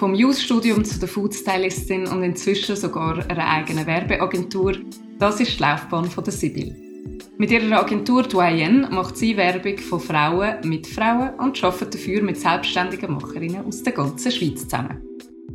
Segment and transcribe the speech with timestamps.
[0.00, 4.72] Vom Youth-Studium zu der Foodstylistin und inzwischen sogar einer eigenen Werbeagentur,
[5.18, 6.74] das ist die Laufbahn von der Sibyl.
[7.36, 12.40] Mit ihrer Agentur Doyen macht sie Werbung von Frauen mit Frauen und arbeitet dafür mit
[12.40, 15.02] selbstständigen Macherinnen aus der ganzen Schweiz zusammen.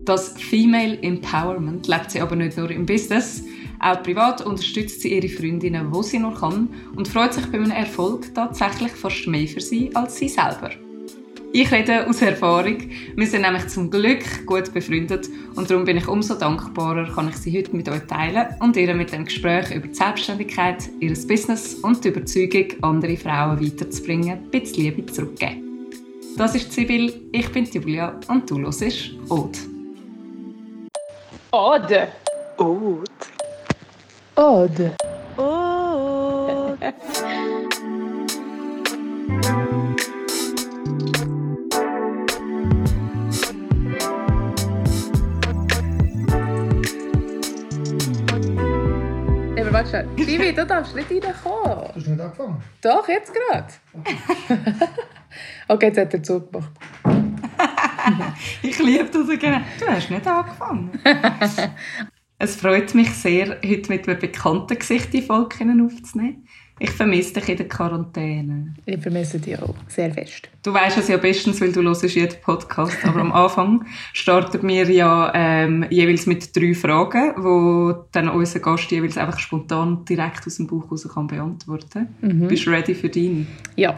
[0.05, 3.43] Das Female Empowerment lebt sie aber nicht nur im Business,
[3.79, 7.71] auch privat unterstützt sie ihre Freundinnen, wo sie nur kann und freut sich bei einem
[7.71, 10.69] Erfolg tatsächlich fast mehr für sie als sie selber.
[11.57, 12.79] Ich rede aus Erfahrung.
[13.15, 17.37] Wir sind nämlich zum Glück gut befreundet und darum bin ich umso dankbarer, kann ich
[17.37, 21.75] sie heute mit euch teilen und ihr mit dem Gespräch über die Selbstständigkeit, ihr Business
[21.75, 25.87] und die Überzeugung, andere Frauen weiterzubringen, ein bisschen Liebe zurückgeben.
[26.35, 28.83] Das ist Sibyl, ich bin Julia und du hörst
[29.29, 29.57] Ode.
[31.53, 32.09] Ode.
[32.57, 33.01] Ode.
[34.35, 34.95] Ode.
[35.37, 36.93] Ode.
[49.75, 50.15] Warte schon.
[50.15, 51.91] Bibi, du darfst nicht reinkommen.
[51.93, 52.63] Hast du nicht angefangen?
[52.81, 53.73] Doch, jetzt gerade.
[55.67, 56.71] okay, jetzt hat er zugemacht.
[58.61, 59.65] Ich liebe das gerne.
[59.79, 60.91] Du hast nicht angefangen.
[62.37, 66.47] es freut mich sehr, heute mit einem bekannten Gesicht die Folge aufzunehmen.
[66.77, 68.73] Ich vermisse dich in der Quarantäne.
[68.85, 70.49] Ich vermisse dich auch sehr fest.
[70.61, 72.97] Du weißt es ja bestens, weil du hörst jeden Podcast.
[73.05, 78.91] Aber am Anfang starten wir ja ähm, jeweils mit drei Fragen, wo dann unser Gast
[78.91, 82.09] jeweils einfach spontan direkt aus dem Buch heraus kann beantworten.
[82.21, 82.47] Mhm.
[82.49, 83.45] Bist du ready für deine?
[83.77, 83.97] Ja.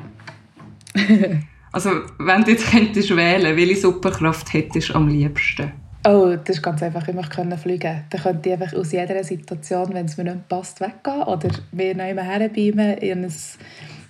[1.72, 1.90] also,
[2.20, 5.72] wenn du jetzt könntest wählen, welche Superkraft hättest du am liebsten?
[6.08, 7.06] Oh, das ist ganz einfach.
[7.06, 8.06] Ich möchte fliegen.
[8.10, 11.96] Dann könnte ich einfach aus jeder Situation, wenn es mir nicht passt, weggehen oder mir
[11.96, 13.34] noch immer herbeamen in ein,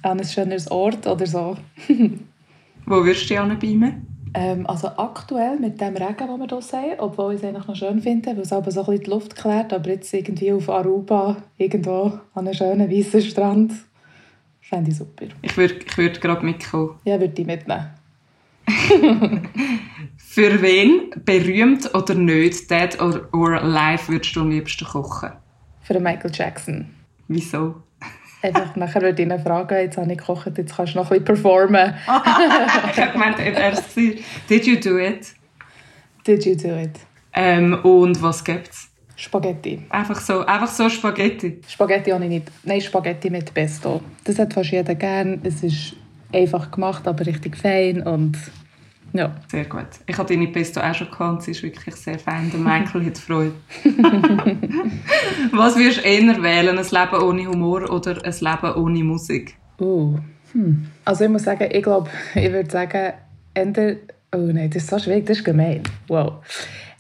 [0.04, 1.58] an ein schöneres Ort oder so.
[2.86, 4.06] Wo würdest du dich hinbeamen?
[4.36, 7.76] Ähm, also aktuell mit dem Regen, den wir hier sehen, obwohl ich es eigentlich noch
[7.76, 10.70] schön finde, weil es aber so ein bisschen die Luft klärt, aber jetzt irgendwie auf
[10.70, 13.74] Aruba, irgendwo an einem schönen weißen Strand,
[14.62, 15.26] fände ich super.
[15.42, 17.00] Ich würde ich würd gerade mitkommen.
[17.06, 17.88] Ja, würde ich mitnehmen.
[20.38, 25.32] Für wen, berühmt oder nicht, dead or, or alive, würdest du am liebsten kochen?
[25.82, 26.94] Für Michael Jackson.
[27.28, 27.82] Wieso?
[28.44, 31.24] Einfach nachher würde ich ihn fragen, jetzt habe ich gekocht, jetzt kannst du noch ein
[31.24, 31.96] bisschen performen.
[32.06, 33.82] ich habe gemeint, er
[34.48, 35.34] Did you do it?
[36.28, 37.00] Did you do it?
[37.34, 38.90] Ähm, und was gibt es?
[39.16, 39.88] Spaghetti.
[39.90, 41.62] Einfach so, einfach so Spaghetti?
[41.68, 42.52] Spaghetti habe ich nicht.
[42.64, 44.02] Nein, Spaghetti mit Pesto.
[44.24, 45.42] Das hat fast jeder gern.
[45.42, 45.96] Es ist
[46.32, 48.38] einfach gemacht, aber richtig fein und
[49.14, 49.36] ja.
[49.48, 49.88] Sehr gut.
[50.06, 52.52] Ich habe deine Pesto auch schon gehabt sie ist wirklich sehr fein.
[52.52, 53.54] Der Michael hat Freude.
[55.52, 59.56] Was würdest du eher wählen, ein Leben ohne Humor oder ein Leben ohne Musik?
[59.80, 60.18] Uh.
[60.54, 60.88] Hm.
[61.06, 63.14] Also ich muss sagen, ich glaube, ich würde sagen,
[63.54, 63.98] eher...
[64.36, 65.84] Oh nein, das ist so schwierig, das ist gemein.
[66.08, 66.44] Wow.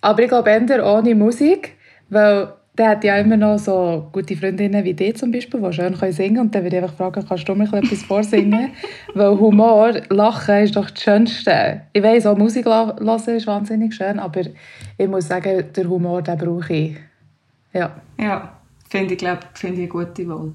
[0.02, 1.76] Aber ich glaube, eher ohne Musik,
[2.10, 5.96] weil der hat ja immer noch so gute Freundinnen wie die zum Beispiel, die schön
[5.96, 6.40] singen können.
[6.40, 8.72] Und dann würde ich einfach fragen, kannst du mir etwas vorsingen?
[9.16, 11.82] Weil Humor, Lachen ist doch das Schönste.
[11.94, 14.42] Ich weiss, auch Musik hören ist wahnsinnig schön, aber
[14.98, 16.98] ich muss sagen, den Humor, den brauche ich.
[17.74, 17.96] Ja.
[18.20, 18.58] Ja,
[18.90, 20.54] finde ich, glaube finde ich eine gute Wahl.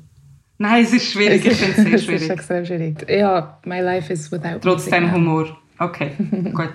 [0.59, 2.23] Nein, es ist schwierig, ich finde es sehr schwierig.
[2.23, 3.11] es ist extrem schwierig.
[3.11, 5.57] Ja, my life is without Trotzdem Humor.
[5.79, 6.13] Okay,
[6.55, 6.75] gut.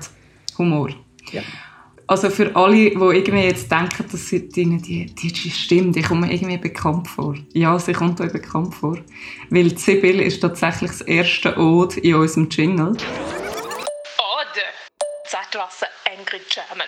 [0.58, 0.90] Humor.
[1.32, 1.42] Ja.
[2.10, 6.22] Also für alle, die irgendwie jetzt denken, dass sie die, die, die Stimme, die kommt
[6.22, 7.36] mir irgendwie bekannt vor.
[7.52, 8.98] Ja, sie kommt euch bekannt vor.
[9.50, 12.92] Weil Sibyl ist tatsächlich das erste Ode in unserem Jingle.
[12.92, 14.64] Ode!
[15.26, 16.88] Zeitlasse Angry German.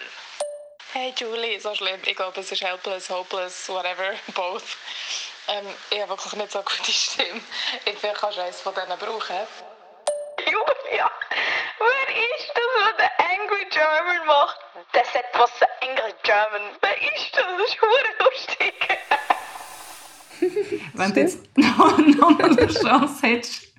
[0.94, 2.00] Hey Julie, so schlimm.
[2.06, 4.64] Ich glaube, es ist helpless, hopeless, whatever, both.
[5.50, 7.42] Ähm, ich habe wirklich nicht so gute Stimme.
[7.84, 9.36] Ich finde, kannst du eines von denen brauchen.
[10.50, 11.12] Julia,
[11.78, 14.58] wer ist das, der Angry German macht?
[14.94, 15.52] Der sagt was
[15.82, 16.74] Angry German.
[16.82, 17.46] Wer ist das?
[17.58, 17.78] Das ist
[18.26, 18.74] lustig.
[20.94, 23.74] Wenn du jetzt noch, noch mal eine Chance hättest,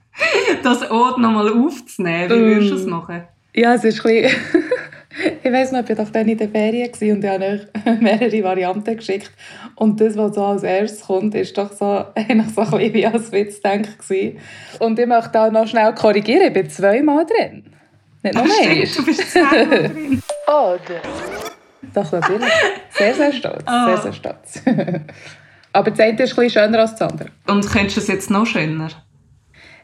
[0.62, 3.26] das Ort noch mal aufzunehmen, wie würdest du es machen?
[3.52, 4.62] Ja, es ist ein bisschen
[5.42, 8.44] ich weiß noch, ich war doch dann in der Ferien und ich habe euch mehrere
[8.44, 9.30] Varianten geschickt.
[9.74, 13.06] Und das, was so als erstes kommt, ist doch so, eigentlich so ein bisschen wie
[13.06, 13.90] als Witz denke
[14.78, 17.64] Und ich möchte auch noch schnell korrigieren, ich bin zweimal drin.
[18.22, 18.84] Nicht noch mehr.
[18.84, 20.22] Du bist zweimal drin.
[20.46, 21.00] Oder?
[21.94, 22.52] Doch, natürlich.
[22.90, 23.64] Sehr, sehr stolz.
[23.66, 23.86] Oh.
[23.86, 24.62] Sehr, sehr stolz.
[25.72, 27.30] Aber das eine ist ein bisschen schöner als das andere.
[27.46, 28.88] Und könntest du es jetzt noch schöner?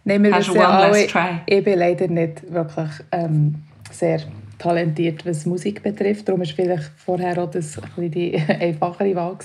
[0.05, 1.07] Nein, wir wissen ja alle,
[1.47, 3.57] ich bin leider nicht wirklich ähm,
[3.91, 4.21] sehr
[4.59, 6.29] talentiert, was Musik betrifft.
[6.29, 9.37] Darum war vielleicht vorher auch das ein die einfachere Wahl.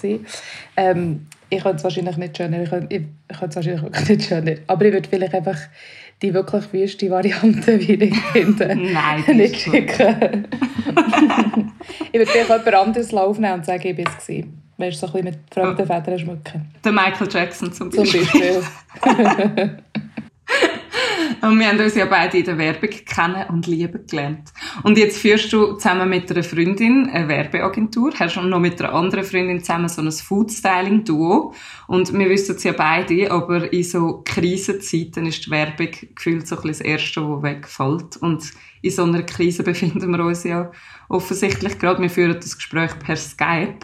[0.78, 3.02] Ähm, ich könnte es wahrscheinlich nicht schöner, ich könnte, ich
[3.38, 4.56] könnte es wahrscheinlich wirklich nicht schöner.
[4.68, 5.58] Aber ich würde vielleicht einfach
[6.22, 10.48] die wirklich wüste Variante, wie ich finde, Nein, nicht schicken.
[12.12, 14.28] ich würde vielleicht jemand anderes aufnehmen und sagen, ich war es.
[14.78, 16.72] Weißt du, so ein bisschen mit fremden Federn schmücken.
[16.84, 18.62] Der Michael Jackson zum Zum Beispiel.
[21.42, 24.54] Und wir haben uns ja beide in der Werbung kennen und lieben gelernt.
[24.84, 29.24] Und jetzt führst du zusammen mit einer Freundin eine Werbeagentur, hast noch mit einer anderen
[29.24, 31.54] Freundin zusammen so ein Food-Styling-Duo.
[31.88, 36.58] Und wir wissen es ja beide, aber in so Krisenzeiten ist die Werbung gefühlt so
[36.58, 38.18] ein bisschen das Erste, was wegfällt.
[38.18, 38.52] Und
[38.84, 40.72] in so einer Krise befinden wir uns ja
[41.10, 42.02] offensichtlich gerade.
[42.02, 43.80] Wir führen das Gespräch per Skype.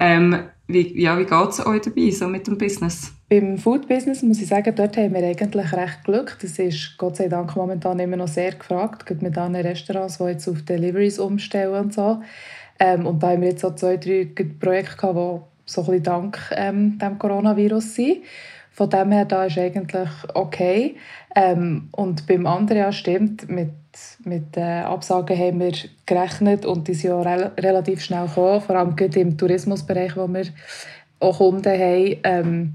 [0.00, 3.12] Ähm, wie, ja, wie geht es euch dabei, so mit dem Business?
[3.30, 6.38] Beim Food-Business muss ich sagen, dort haben wir eigentlich recht Glück.
[6.40, 10.24] Das ist Gott sei Dank momentan immer noch sehr gefragt, gerade mit anderen Restaurants, die
[10.24, 12.22] jetzt auf Deliveries umstellen und so.
[12.78, 14.28] Ähm, und da haben wir jetzt auch zwei, drei
[14.58, 18.18] Projekte gehabt, die so ein bisschen dank ähm, dem Coronavirus sind.
[18.70, 20.96] Von dem her, da ist eigentlich okay.
[21.36, 23.72] Ähm, und beim anderen, ja, stimmt, mit,
[24.24, 25.72] mit äh, Absagen haben wir
[26.06, 30.44] gerechnet und die sind ja rel relativ schnell gekommen, vor allem im Tourismusbereich, wo wir
[31.20, 32.16] auch Kunden haben.
[32.24, 32.74] Ähm,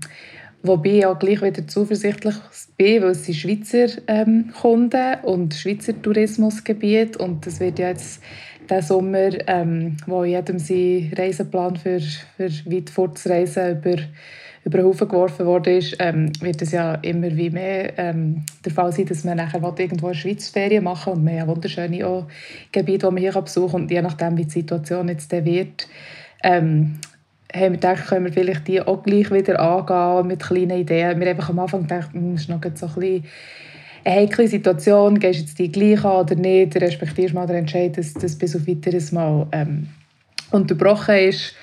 [0.63, 2.35] wobei ich auch gleich wieder zuversichtlich
[2.77, 8.21] bin, weil es sind Schweizer ähm, Kunden und Schweizer Tourismusgebiet und das wird ja jetzt
[8.69, 13.97] der Sommer, ähm, wo jedem sein Reiseplan für, für weit fortzureisen über
[14.65, 18.93] über den Haufen geworfen ist, ähm, wird es ja immer wie mehr ähm, der Fall
[18.93, 22.27] sein, dass man nachher irgendwo in der machen und wir haben ja wunderschöne auch
[22.71, 23.81] Gebiete, die man hier besuchen kann.
[23.81, 25.87] Und je nachdem, wie die Situation jetzt dann wird,
[26.43, 26.99] ähm,
[27.53, 31.19] haben wir gedacht, können wir vielleicht die auch gleich wieder angehen mit kleinen Ideen.
[31.19, 33.23] Wir haben am Anfang gedacht, es ist noch so ein
[34.05, 38.13] eine heikle Situation, gehst jetzt die gleich an oder nicht, respektierst mal den Entscheid, dass
[38.13, 39.87] das bis auf weiteres Mal ähm,
[40.51, 41.55] unterbrochen ist.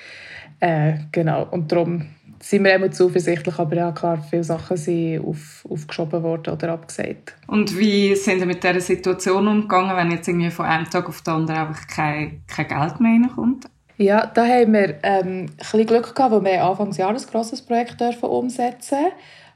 [0.59, 2.07] Äh, genau, und darum
[2.39, 7.35] sind wir immer zuversichtlich, aber ja klar, viele Sachen sind auf, aufgeschoben worden oder abgesagt.
[7.47, 11.21] Und wie sind Sie mit dieser Situation umgegangen, wenn jetzt irgendwie von einem Tag auf
[11.21, 13.67] den anderen einfach kein, kein Geld mehr reinkommt?
[14.01, 17.61] Ja, da haben wir ähm, ein Glück gehabt, weil wir Anfang des Jahres ein grosses
[17.61, 19.07] Projekt dürfen umsetzen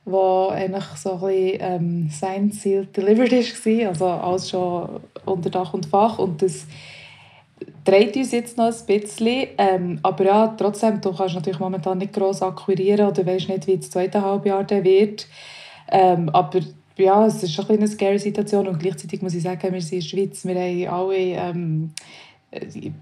[0.05, 5.73] wo eigentlich so ein bisschen ähm, sein Ziel delivered war, also alles schon unter Dach
[5.73, 6.67] und Fach und das
[7.83, 9.47] dreht uns jetzt noch ein bisschen.
[9.57, 13.77] Ähm, aber ja, trotzdem, du kannst natürlich momentan nicht gross akquirieren oder weißt nicht, wie
[13.77, 15.27] das zweite Halbjahr dann wird.
[15.91, 16.59] Ähm, aber
[16.97, 20.07] ja, es ist eine scary Situation und gleichzeitig muss ich sagen, wir sind in der
[20.07, 21.91] Schweiz, wir haben alle, ähm,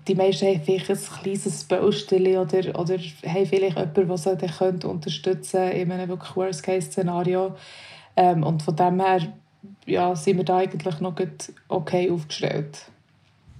[0.07, 5.59] die meisten haben vielleicht ein kleines Baustelle oder, oder haben vielleicht jemanden, der sie unterstützen
[5.61, 7.55] könnte in einem wirklich Worst-Case-Szenario.
[8.15, 9.33] Ähm, und von dem her
[9.85, 11.15] ja, sind wir da eigentlich noch
[11.67, 12.85] okay aufgestellt.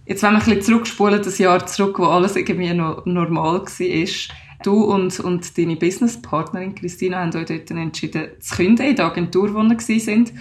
[0.06, 4.08] Jetzt, wenn wir ein bisschen zurückspulen, das Jahr zurück, wo alles irgendwie noch normal war,
[4.64, 9.54] du und, und deine Businesspartnerin Christina haben euch dort entschieden, zu künden in der Agentur,
[9.54, 10.34] wo ihr sind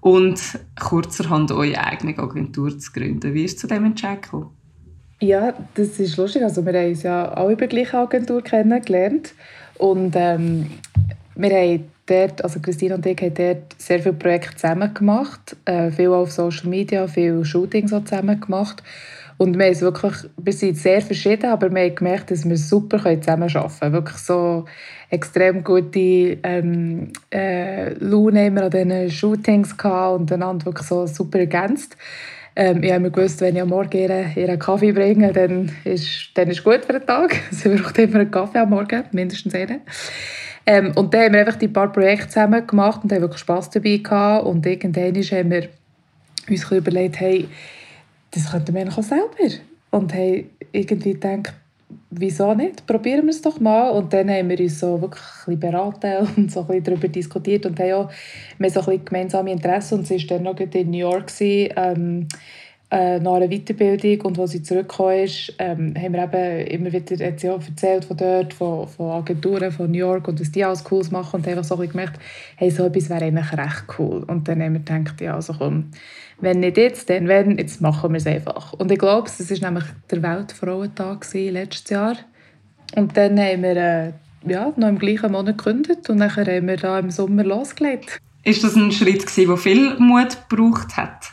[0.00, 0.40] und
[0.78, 3.34] kurzerhand eure eigene Agentur zu gründen.
[3.34, 4.28] Wie ist es zu dem Entscheid?
[5.20, 6.42] Ja, das ist lustig.
[6.44, 9.34] Also wir haben uns ja alle über die gleiche Agentur kennengelernt
[9.76, 10.70] und ähm,
[11.34, 15.90] wir haben dort, also Christine und ich haben dort sehr viele Projekte zusammen gemacht, äh,
[15.90, 18.82] viel auf Social Media, viel Shootings auch zusammen gemacht.
[19.38, 22.98] Und wir, sind wirklich, wir sind sehr verschieden, aber wir haben gemerkt, dass wir super
[22.98, 23.92] zusammen arbeiten können.
[23.92, 24.64] Wirklich so
[25.10, 31.96] extrem gute ähm, äh, Laune an diesen Shootings gehabt und einander wirklich so super ergänzt.
[32.58, 36.30] Ähm, ich habe mir gewusst, wenn ich am Morgen ihren, ihren Kaffee bringe, dann ist,
[36.34, 37.36] dann ist gut für den Tag.
[37.52, 39.82] Sie braucht immer einen Kaffee am Morgen, mindestens einen.
[40.66, 43.70] Ähm, und dann haben wir einfach die paar Projekte zusammen gemacht und haben wirklich Spass
[43.70, 44.44] dabei gehabt.
[44.44, 45.68] Und irgendwann haben wir
[46.50, 47.48] uns überlegt, hey,
[48.32, 49.54] das könnten wir auch selber.
[49.92, 51.54] Und haben irgendwie gedacht,
[52.10, 52.86] wieso nicht?
[52.86, 53.90] Probieren wir es doch mal.
[53.90, 57.08] Und dann haben wir uns so wirklich ein bisschen beraten und so ein bisschen darüber
[57.08, 59.98] diskutiert und haben auch so ein bisschen gemeinsame Interessen.
[59.98, 61.32] Und sie war dann noch in New York.
[61.40, 62.28] Ähm,
[62.90, 67.26] äh, nach einer Weiterbildung und als sie zurückgekommen ist, ähm, haben wir eben immer wieder
[67.26, 70.84] hat sie erzählt von dort, von, von Agenturen, von New York und was die alles
[70.84, 72.18] Cooles machen und einfach so ein gemerkt,
[72.56, 74.24] hey, so etwas wäre eigentlich recht cool.
[74.26, 75.90] Und dann haben wir gedacht, ja, also komm,
[76.40, 78.72] wenn nicht jetzt, dann wenn, jetzt machen wir es einfach.
[78.74, 82.16] Und ich glaube, es war nämlich der Weltfrauentag letztes Jahr.
[82.96, 84.12] Und dann haben wir äh,
[84.46, 88.18] ja, noch im gleichen Monat gekündigt und dann haben wir da im Sommer losgelegt.
[88.44, 91.32] Ist das ein Schritt gewesen, der viel Mut gebraucht hat?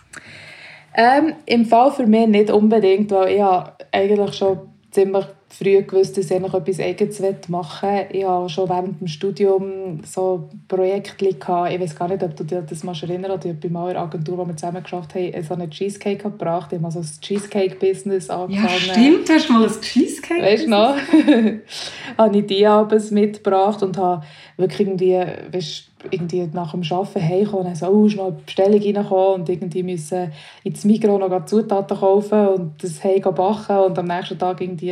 [0.95, 3.43] Ähm, Im Fall für mich nicht unbedingt, weil ich
[3.91, 4.59] eigentlich schon
[4.91, 5.25] ziemlich
[5.57, 8.05] früh gewusst, dass ich etwas Eigenes machen will.
[8.11, 11.71] Ich hatte schon während dem Studium so Projekte gehabt.
[11.71, 13.45] Ich weiß gar nicht, ob du dir das mal erinnerst.
[13.45, 16.73] Ich habe bei meiner Agentur, wo wir zusammen geschafft haben, so einen Cheesecake gebracht.
[16.73, 18.67] Ich habe so ein Cheesecake-Business angefangen.
[18.67, 19.29] Ja, stimmt.
[19.29, 20.95] Du hast mal ein Cheesecake Weißt du noch?
[22.17, 24.25] habe ich die abends mitgebracht und habe
[24.57, 29.41] wirklich irgendwie, weißt, irgendwie nach dem Arbeiten heimkommen und so, oh, schnell eine Bestellung reinkommen
[29.41, 30.31] und irgendwie müssen
[30.63, 34.91] ins Mikro noch Zutaten kaufen und das heim backen und am nächsten Tag irgendwie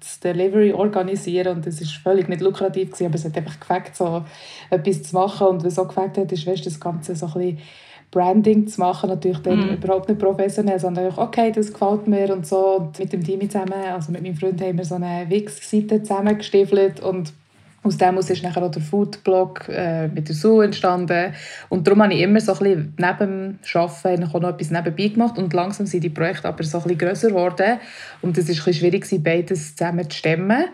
[0.00, 3.94] das Delivery organisieren und das ist völlig nicht lukrativ gewesen, aber es hat einfach gefällt,
[3.94, 4.22] so
[4.70, 7.58] etwas zu machen und was so gefällt hat, ist, weißt, das Ganze so ein bisschen
[8.14, 9.74] Branding zu machen, natürlich dann mm.
[9.74, 12.76] überhaupt nicht professionell, sondern einfach, okay, das gefällt mir und so.
[12.76, 17.00] Und mit dem Team zusammen, also mit meinem Freund, haben wir so eine Wix-Seite zusammengestiefelt
[17.00, 17.32] und
[17.84, 21.34] aus dem ist nachher auch der Foodblog äh, mit der Sue entstanden.
[21.68, 25.08] Und darum habe ich immer so ein bisschen neben dem Arbeiten auch noch etwas nebenbei
[25.08, 25.36] gemacht.
[25.36, 27.78] Und langsam sind die Projekte aber so ein bisschen grösser geworden.
[28.22, 30.64] Und es war schwierig, beides zusammen zu stemmen.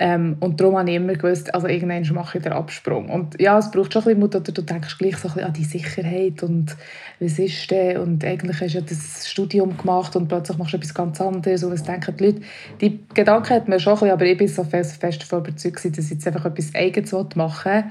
[0.00, 3.08] Ähm, und darum habe ich immer gewusst, also irgendwann mache ich den Absprung.
[3.08, 5.64] Und ja, es braucht schon ein bisschen Mut, oder du denkst gleich so an die
[5.64, 6.76] Sicherheit und
[7.18, 7.98] was ist denn?
[7.98, 11.64] Und eigentlich hast du ja das Studium gemacht und plötzlich machst du etwas ganz anderes
[11.64, 12.40] und was denken die Leute?
[12.80, 15.84] Die Gedanken hat man schon ein bisschen, aber ich bin so fest, fest davon überzeugt,
[15.84, 17.84] dass ich jetzt einfach etwas Eigenes machen will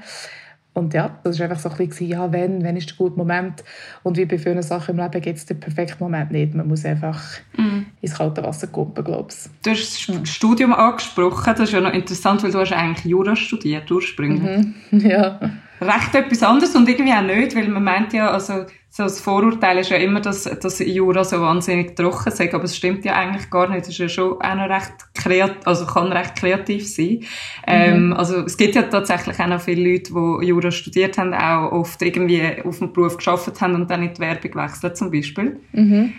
[0.78, 3.64] und ja, das war einfach so ein bisschen, ja, wenn, wenn ist der gute Moment.
[4.04, 6.54] Und wie bei vielen Sachen im Leben gibt es den perfekten Moment nicht.
[6.54, 7.20] Man muss einfach
[7.56, 7.80] mm.
[8.00, 9.50] ins kalte Wasser kumpen, glaube ich.
[9.62, 11.44] Du hast das Studium angesprochen.
[11.44, 14.66] Das ist ja noch interessant, weil du hast eigentlich Jura studiert ursprünglich.
[14.66, 14.74] Mhm.
[15.08, 15.38] Ja.
[15.80, 19.78] Recht etwas anderes und irgendwie auch nicht, weil man meint ja, also so das Vorurteil
[19.78, 23.50] ist ja immer, dass, dass Jura so wahnsinnig trocken sei, aber es stimmt ja eigentlich
[23.50, 23.82] gar nicht.
[23.82, 27.20] Es ist ja schon auch noch recht kreativ, also kann recht kreativ sein.
[27.66, 28.12] Ähm, mhm.
[28.12, 31.70] Ähm, also es gibt ja tatsächlich auch noch viele Leute, die Jura studiert haben, auch
[31.70, 35.60] oft irgendwie auf dem Beruf geschafft haben und dann in die Werbung wechseln zum Beispiel.
[35.72, 36.14] Mhm.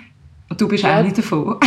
[0.49, 0.99] Und du bist ja.
[0.99, 1.57] auch nicht davon.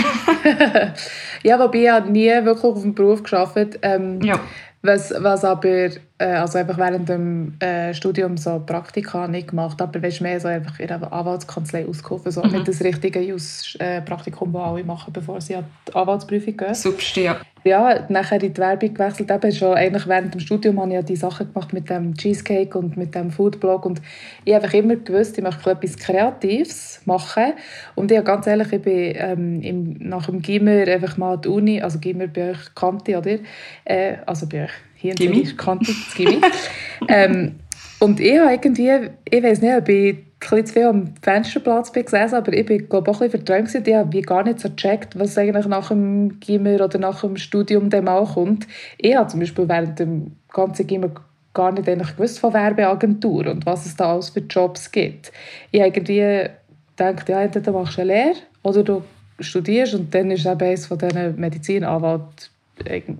[1.42, 3.78] ja, wobei ich nie wirklich auf dem Beruf geschafft.
[3.82, 4.38] Ähm, ja.
[4.82, 5.90] Was, was aber,
[6.24, 10.78] also einfach während dem äh, Studium so Praktika nicht gemacht, aber weißt, mehr so einfach
[10.78, 12.52] in einer Anwaltskanzlei ausgeholfen, so mhm.
[12.52, 16.74] nicht das richtige Jus-Praktikum, das alle machen, bevor sie an die Anwaltsprüfung gehen.
[16.74, 19.30] Substi, ja ja, nachher in die Werbung gewechselt.
[19.30, 22.76] Eben schon eigentlich während dem Studium habe ich ja die Sachen gemacht mit dem Cheesecake
[22.76, 24.02] und mit dem Foodblog und
[24.44, 27.54] ich habe einfach immer gewusst, ich möchte etwas Kreatives machen
[27.94, 31.48] und ich ganz ehrlich, ich bin ähm, im, nach dem Gimmer einfach mal an die
[31.48, 33.38] Uni, also Gimmer bei euch Kanti, oder?
[33.84, 36.40] Äh, also bei euch hier in das Gimmi.
[37.08, 37.56] ähm,
[37.98, 42.04] und ich habe irgendwie, ich weiß nicht, ob ich bisschen zu viel am Fensterplatz bin
[42.04, 43.86] gesessen, aber ich bin glaube auch ein bisschen verträumt.
[43.86, 47.88] Ich habe gar nicht so gecheckt, was eigentlich nach dem Gimmer oder nach dem Studium
[47.88, 48.66] mal kommt.
[48.98, 51.10] Ich habe zum Beispiel während dem ganzen Gimmer
[51.54, 55.30] gar nicht eigentlich gewusst von Werbeagentur und was es da alles für Jobs gibt.
[55.70, 56.48] Ich habe irgendwie
[56.96, 59.02] gedacht, ja, entweder machst du eine Lehre oder du
[59.38, 62.50] studierst und dann ist eben eines von diesen Medizinanwalt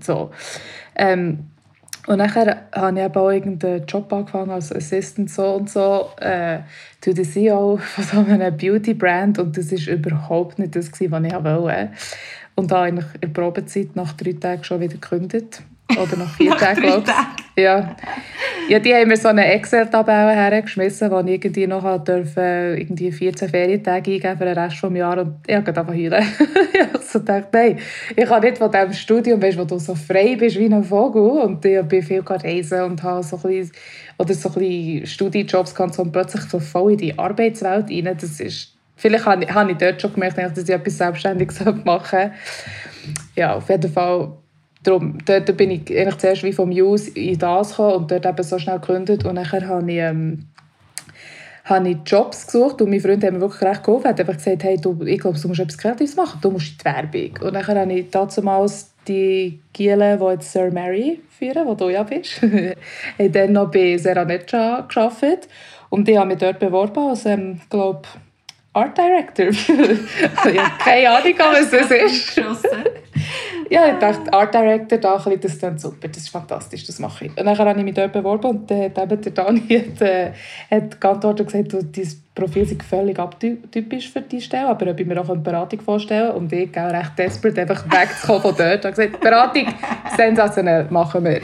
[0.01, 0.31] so.
[0.97, 1.51] Ähm,
[2.07, 6.59] und nachher habe ich auch irgendeinen Job angefangen als Assistant so und so äh,
[7.01, 11.11] to the CEO von so einer Beauty-Brand und das war überhaupt nicht das, was ich
[11.11, 11.91] wollte.
[12.55, 15.63] Und da eigentlich in der Probezeit nach drei Tagen schon wieder gekündigt.
[15.99, 17.43] Oder nach vier Tagen, glaube ich.
[17.63, 17.97] Ja.
[18.69, 23.51] ja, die haben mir so eine Excel-Tabelle hergeschmissen, wo ich irgendwie noch durfte, irgendwie 14
[23.51, 25.27] Ferientage eingeben für den Rest des Jahres.
[25.27, 26.25] Und ich habe einfach heulen.
[26.73, 27.79] ich habe so gedacht, nein,
[28.17, 31.43] ich kann nicht von diesem Studium, weißt, wo du so frei bist wie ein Vogel.
[31.43, 33.73] Und ich bin viel reisen und habe so ein bisschen,
[34.17, 38.17] oder so ein bisschen Studiejobs gehabt und plötzlich so voll in die Arbeitswelt rein.
[38.19, 42.09] Das ist, vielleicht habe ich, habe ich dort schon gemerkt, dass ich etwas Selbstständiges machen
[42.11, 42.33] sollte.
[43.35, 44.33] Ja, auf jeden Fall
[44.83, 48.43] Darum, dort bin ich eigentlich zuerst wie vom News in das gekommen und dort eben
[48.43, 50.47] so schnell gegründet und nachher habe ich, ähm,
[51.65, 54.09] habe ich Jobs gesucht und mein Freund hat mir wirklich recht geholfen.
[54.09, 56.79] Hat einfach gesagt, hey, du, ich glaube, du musst etwas Kreatives machen, du musst in
[56.79, 57.47] die Werbung.
[57.47, 62.03] Und nachher habe ich damals die Giele, die jetzt Sir Mary führen, wo du ja
[62.03, 62.41] bist,
[63.19, 65.49] dann noch bei Seraneccia gearbeitet
[65.91, 68.03] und ich habe mich dort beworben als, ähm, glaube
[68.73, 69.47] Art Director.
[69.49, 69.59] ich
[70.59, 72.41] habe keine Ahnung, was das ist.
[73.73, 77.25] ja, ich dachte, Art Director, da ein das ist super, das ist fantastisch, das mache
[77.25, 77.31] ich.
[77.31, 80.33] Und dann habe ich mich dort beworben und dann hat der Dani hat, äh,
[80.71, 85.07] hat geantwortet und gesagt, dein Profil ist völlig atypisch für diese Stelle, aber ob ich
[85.07, 88.81] mir auch eine Beratung vorstellen und ich auch recht desperate, einfach wegzukommen von dort.
[88.81, 89.67] Ich habe gesagt, Beratung,
[90.19, 91.41] sensationell, machen wir.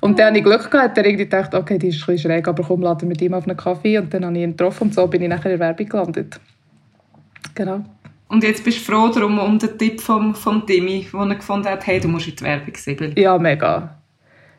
[0.00, 2.46] Und dann habe ich Glück gehabt, dann irgendwie gedacht, okay, die ist ein bisschen schräg,
[2.46, 3.98] aber komm, laden wir die mal auf einen Kaffee.
[3.98, 6.38] Und dann habe ich ihn getroffen und so bin ich nachher in der Werbung gelandet.
[7.56, 7.82] Genau.
[8.28, 11.68] Und jetzt bist du froh darum, um den Tipp vom, vom Timmy, wo er gefunden
[11.68, 13.18] hat, hey, du musst in die Werbung, Sibyl.
[13.18, 13.96] Ja, mega.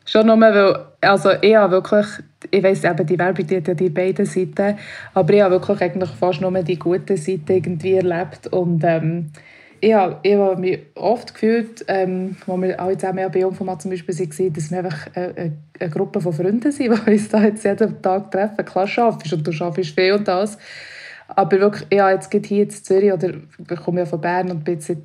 [0.06, 2.06] Schon nur, weil, also ich habe wirklich,
[2.50, 4.78] ich weiss eben, die Werbung die hat ja die beiden Seiten,
[5.14, 9.32] aber ich habe wirklich eigentlich fast nur die gute Seite irgendwie erlebt und ähm,
[9.80, 13.92] ich habe, ich habe mich oft gefühlt, ähm, als wir alle zusammen bei Jungformat zum
[13.92, 17.64] Beispiel waren, dass wir einfach eine, eine, Gruppe von Freunden sind, die uns da jetzt
[17.64, 18.66] jeden Tag treffen.
[18.66, 20.58] Klar schaffst und du schaffst viel und das,
[21.28, 24.64] aber wirklich, ja, jetzt geht hier in Zürich, oder ich komme ja von Bern und
[24.64, 25.00] bin seit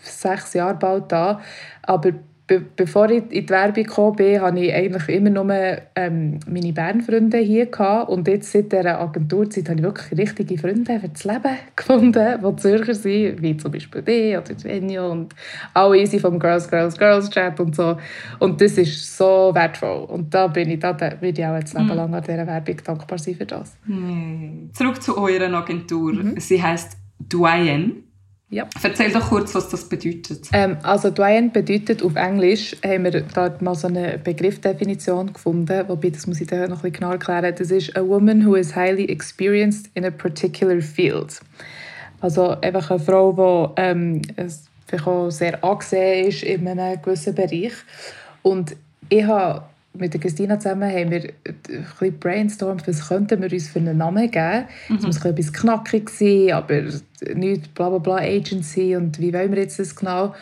[0.00, 1.40] sechs Jahren bald da,
[1.82, 2.12] aber
[2.46, 5.50] be bevor ich in die Werbung gekommen bin, hatte ich eigentlich immer nur
[5.94, 8.10] ähm, meine Bernfreunde hier gehabt.
[8.10, 12.56] Und jetzt seit dieser Agenturzeit habe ich wirklich richtige Freunde für das Leben gefunden, die
[12.56, 15.34] Zürcher sind, wie zum Beispiel die oder Jenio und
[15.72, 17.96] alle easy vom Girls, Girls, Girls Chat und so.
[18.40, 20.04] Und das ist so wertvoll.
[20.04, 21.94] Und da bin ich, da, da würde ich auch jetzt Leben mhm.
[21.94, 23.76] lang an dieser Werbung dankbar sein für das.
[23.86, 24.68] Nee.
[24.74, 26.12] Zurück zu eurer Agentur.
[26.12, 26.34] Mhm.
[26.38, 28.04] Sie heisst Doyen.
[28.50, 28.68] Ja.
[28.82, 30.48] Erzähl doch kurz, was das bedeutet.
[30.52, 36.10] Ähm, also Doyen bedeutet auf Englisch, haben wir dort mal so eine Begriffsdefinition gefunden, wobei,
[36.10, 38.76] das muss ich da noch ein bisschen genau erklären, das ist «a woman who is
[38.76, 41.40] highly experienced in a particular field».
[42.20, 44.22] Also einfach eine Frau, die ähm,
[44.86, 47.72] vielleicht auch sehr angesehen ist in einem gewissen Bereich.
[48.42, 48.76] Und
[49.08, 49.64] ich habe
[49.96, 53.96] mit der Christina zusammen haben wir ein bisschen brainstormt, was könnten wir uns für einen
[53.96, 54.64] Namen geben.
[54.88, 54.96] Mhm.
[54.96, 56.82] Es muss etwas knackig sein, aber
[57.34, 60.34] nicht bla bla bla Agency und wie wollen wir jetzt das genau.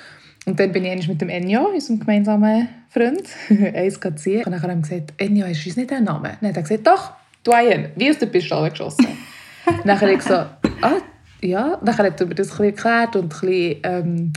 [0.46, 3.28] Und dann bin ich mit dem Enyo, unserem gemeinsamen Freund,
[3.74, 4.44] eins ziehen.
[4.44, 6.36] Und dann haben wir gesagt, Enyo, ist uns nicht ein Name?
[6.40, 7.12] Dann hat er gesagt, doch,
[7.46, 9.06] Dwayne, wie aus der Pistole geschossen.
[9.84, 10.94] dann habe ich gesagt, ah,
[11.40, 11.78] ja.
[11.82, 14.32] Dann hat er mir das ein bisschen erklärt und ein bisschen, ähm,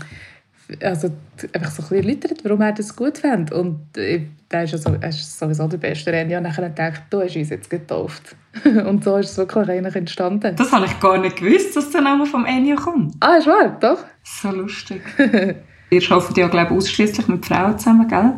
[0.81, 1.09] also
[1.53, 3.51] einfach so ein bisschen erläutert, warum er das gut fand.
[3.51, 6.37] Und äh, der ist, also, er ist sowieso der beste Rennen.
[6.37, 8.35] Und dann gedacht, du hast uns jetzt getauft.
[8.63, 10.55] und so ist es wirklich eigentlich entstanden.
[10.55, 13.15] Das habe ich gar nicht gewusst, dass der Name vom Ennio kommt.
[13.19, 13.99] Ah, ist wahr, doch.
[14.23, 15.01] So lustig.
[15.89, 18.33] Ihr arbeitet ja, glaube ich, ausschließlich mit Frauen zusammen, gell?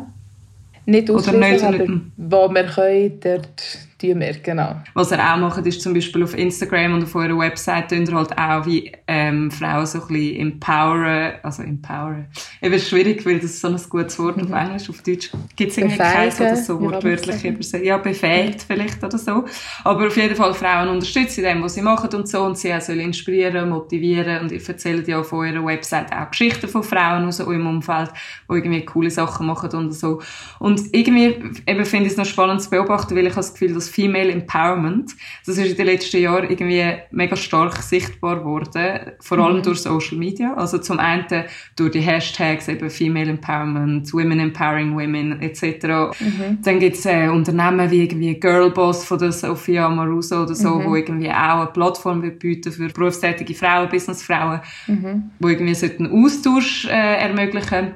[0.86, 4.76] Nicht ausschließlich, aber wo wir können, dort tun wir, genau.
[4.94, 8.38] Was ihr auch macht, ist zum Beispiel auf Instagram und auf eurer Website ihr halt
[8.38, 12.26] auch wie ähm, Frauen so ein bisschen empoweren, also empoweren.
[12.62, 14.52] Eben ist schwierig, weil das ist so ein gutes Wort mhm.
[14.52, 17.84] auf Englisch, auf Deutsch gibt es irgendwie keins oder so wortwörtlich übersetzt.
[17.84, 19.44] Ja, befähigt vielleicht oder so.
[19.84, 22.72] Aber auf jeden Fall Frauen unterstützen in dem, was sie machen und so und sie
[22.72, 27.24] auch sollen inspirieren, motivieren und ihr erzählt ja auf eurer Website auch Geschichten von Frauen
[27.24, 28.10] aus eurem Umfeld,
[28.48, 30.20] die irgendwie coole Sachen machen und so.
[30.58, 31.36] Und irgendwie
[31.66, 34.30] eben finde ich es noch spannend zu beobachten, weil ich habe das Gefühl, dass Female
[34.30, 35.12] Empowerment.
[35.46, 39.62] Das ist in den letzten Jahren irgendwie mega stark sichtbar geworden, vor allem mhm.
[39.62, 40.54] durch Social Media.
[40.54, 41.44] Also zum einen
[41.76, 46.18] durch die Hashtags eben Female Empowerment, Women Empowering Women etc.
[46.20, 46.58] Mhm.
[46.62, 50.84] Dann gibt es äh, Unternehmen wie irgendwie Girlboss von der Sophia Amoruso oder so, mhm.
[50.84, 55.30] wo irgendwie auch eine Plattform bieten für berufstätige Frauen, Businessfrauen, mhm.
[55.38, 57.94] wo irgendwie einen Austausch äh, ermöglichen.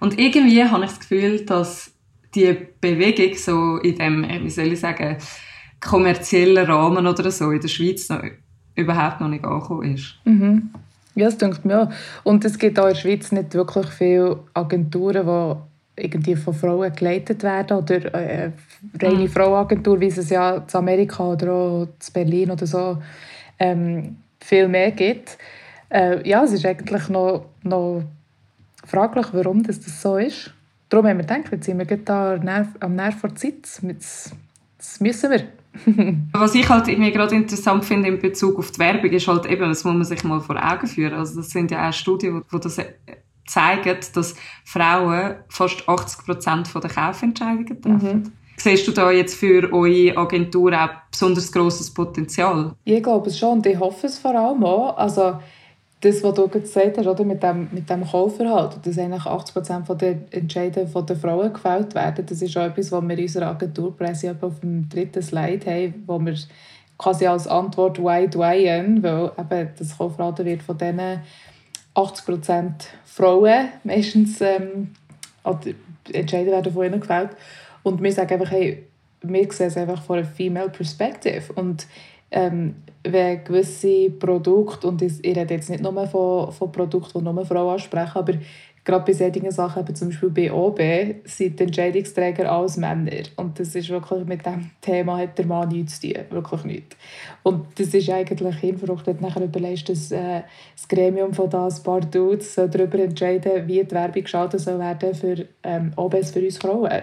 [0.00, 1.91] Und irgendwie habe ich das Gefühl, dass
[2.34, 5.16] die Bewegung so in dem, wie soll ich sagen,
[5.80, 8.22] kommerziellen Rahmen oder so in der Schweiz noch,
[8.74, 10.16] überhaupt noch nicht angekommen ist.
[10.24, 10.70] Mhm.
[11.14, 11.92] Ja, das denkt mir auch.
[12.24, 16.92] Und es gibt auch in der Schweiz nicht wirklich viele Agenturen, die irgendwie von Frauen
[16.94, 18.52] geleitet werden oder äh,
[19.00, 19.28] reine mhm.
[19.28, 22.98] Frauenagentur, wie es ja in Amerika oder auch in Berlin oder so
[23.58, 25.36] ähm, viel mehr gibt.
[25.90, 28.04] Äh, ja, es ist eigentlich noch, noch
[28.86, 30.54] fraglich, warum das, das so ist.
[30.92, 32.34] Darum haben wir gedacht, jetzt sind wir da
[32.80, 33.80] am Nerv vor der Zeit.
[33.82, 34.34] Jetzt,
[34.76, 35.48] jetzt müssen wir.
[36.34, 39.70] Was ich halt irgendwie gerade interessant finde in Bezug auf die Werbung, ist halt eben,
[39.70, 41.14] das muss man sich mal vor Augen führen.
[41.14, 42.78] Also das sind ja auch Studien, die das
[43.46, 44.34] zeigen, dass
[44.66, 48.12] Frauen fast 80 Prozent der Kaufentscheidungen treffen.
[48.12, 48.32] Mhm.
[48.58, 52.74] Siehst du da jetzt für eure Agentur auch besonders grosses Potenzial?
[52.84, 54.98] Ich glaube es schon und ich hoffe es vor allem auch.
[54.98, 55.38] Also
[56.02, 60.16] das, was du gesagt hast, oder, mit dem, mit dem Kaufverhalten, dass eigentlich 80% der
[60.32, 64.36] Entscheidungen von der Frauen gefällt werden, das ist auch etwas, was wir in unserer Agenturpresse
[64.40, 66.34] auf dem dritten Slide haben, wo wir
[66.98, 71.20] quasi als Antwort «Why Dwayne?» weil eben das Kaufverhalten wird von diesen
[71.94, 72.72] 80%
[73.04, 74.90] Frauen meistens ähm,
[76.12, 77.30] Entscheidungen werden von ihnen gefällt.
[77.84, 78.86] Und wir sagen einfach, hey,
[79.22, 81.52] wir sehen es einfach von einer Female Perspective.
[81.54, 81.86] Und
[82.32, 87.44] ähm, wenn gewisse Produkte, und ich, rede jetzt nicht nur von, von Produkten, die nur
[87.44, 88.34] Frauen ansprechen, aber
[88.84, 90.80] gerade bei solchen Sachen, zum Beispiel bei OB,
[91.24, 93.22] sind die Entscheidungsträger alles Männer.
[93.36, 96.96] Und das ist wirklich, mit diesem Thema hat der Mann nichts zu tun, wirklich nichts.
[97.42, 100.42] Und das ist eigentlich hinverrückt, nachher überlegst, dass äh,
[100.74, 105.14] das Gremium von da ein paar Dudes darüber entscheiden, wie die Werbung geschaltet soll werden
[105.14, 107.02] für ähm, OBs für uns Frauen.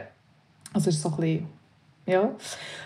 [0.73, 1.58] Also ist so ein bisschen,
[2.09, 2.35] ja.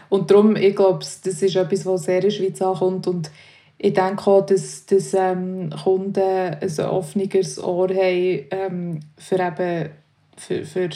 [0.10, 3.08] Und darum, ich glaube, das ist etwas, was sehr in der Schweiz ankommt.
[3.08, 3.32] Und
[3.78, 9.90] ich denke auch, dass, dass ähm, Kunden ein offeneres Ohr haben ähm, für, eben,
[10.38, 10.90] für, für,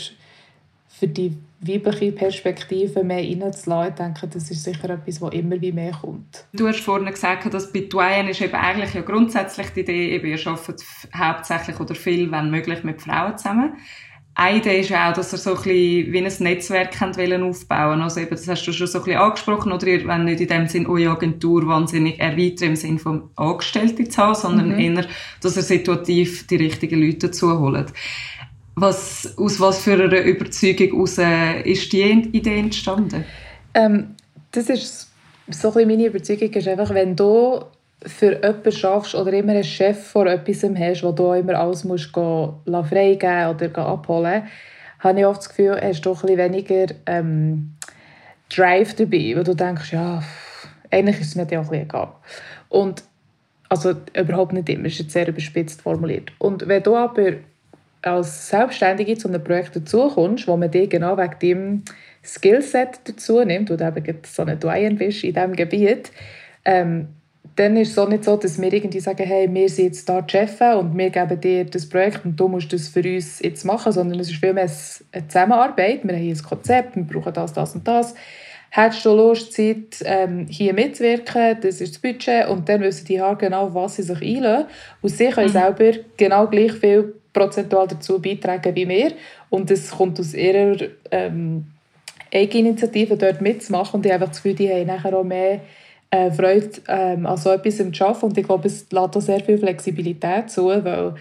[0.88, 3.90] für die weibliche Perspektive mehr reinzulassen.
[3.90, 6.46] Ich denke, das ist sicher etwas, was immer wie mehr kommt.
[6.54, 10.28] Du hast vorhin gesagt, dass bei Duane ist eben eigentlich ja grundsätzlich die Idee, eben,
[10.28, 10.84] ihr arbeitet
[11.16, 13.74] hauptsächlich oder viel, wenn möglich, mit Frauen zusammen.
[14.40, 18.20] Eine Idee ist auch, dass er so ein bisschen wie ein Netzwerk wollen aufbauen Also
[18.20, 20.68] eben, das hast du schon so ein bisschen angesprochen, oder ihr wollt nicht in dem
[20.68, 24.80] Sinn eure Agentur wahnsinnig erweitern im Sinne von Angestellte zu haben, sondern mhm.
[24.80, 25.06] eher,
[25.42, 27.88] dass er situativ die richtigen Leute dazu holt.
[28.76, 31.18] Was, aus was für einer Überzeugung heraus
[31.66, 33.26] ist die Idee entstanden?
[33.74, 34.16] Ähm,
[34.52, 35.10] das ist
[35.50, 37.64] so ein meine Überzeugung ist einfach, wenn du
[38.06, 42.14] für jemanden schaffst oder immer einen Chef vor etwas hast, wo du immer alles musst
[42.14, 44.44] gehen, freigeben oder abholen
[45.00, 47.76] habe ich oft das Gefühl, hast du ein weniger ähm,
[48.50, 50.24] Drive dabei, wo du denkst, ja,
[50.90, 52.14] eigentlich ist es mir ja auch ein egal.
[52.70, 53.04] Und
[53.70, 56.32] also überhaupt nicht immer, ist jetzt sehr überspitzt formuliert.
[56.40, 57.34] Und wenn du aber
[58.02, 61.84] als Selbstständige zu einem Projekt dazukommst, wo man dich genau wegen dem
[62.24, 66.12] Skillset dazu nimmt, wo du eben so ein Doyen bist in diesem Gebiet,
[66.64, 67.10] ähm,
[67.58, 70.22] dann ist es auch nicht so, dass wir irgendwie sagen, hey, wir sind jetzt hier
[70.22, 73.66] die Chefs und wir geben dir das Projekt und du musst das für uns jetzt
[73.66, 74.70] machen, sondern es ist vielmehr
[75.12, 76.04] eine Zusammenarbeit.
[76.04, 78.14] Wir haben hier ein Konzept, wir brauchen das, das und das.
[78.70, 83.20] Hättest du Lust, Zeit, ähm, hier mitzuwirken, das ist das Budget und dann wissen die
[83.20, 84.66] Haare genau, was sie sich einlösen
[85.02, 85.54] und sie können mhm.
[85.54, 89.14] selber genau gleich viel prozentual dazu beitragen wie wir
[89.50, 90.76] und es kommt aus ihrer
[91.10, 91.66] ähm,
[92.32, 95.62] Eigeninitiative dort mitzumachen und ich habe das Gefühl, die haben nachher auch mehr
[96.12, 98.26] äh, Freude ähm, an so etwas zu arbeiten.
[98.26, 101.16] Und ich glaube, es lässt auch sehr viel Flexibilität zu, weil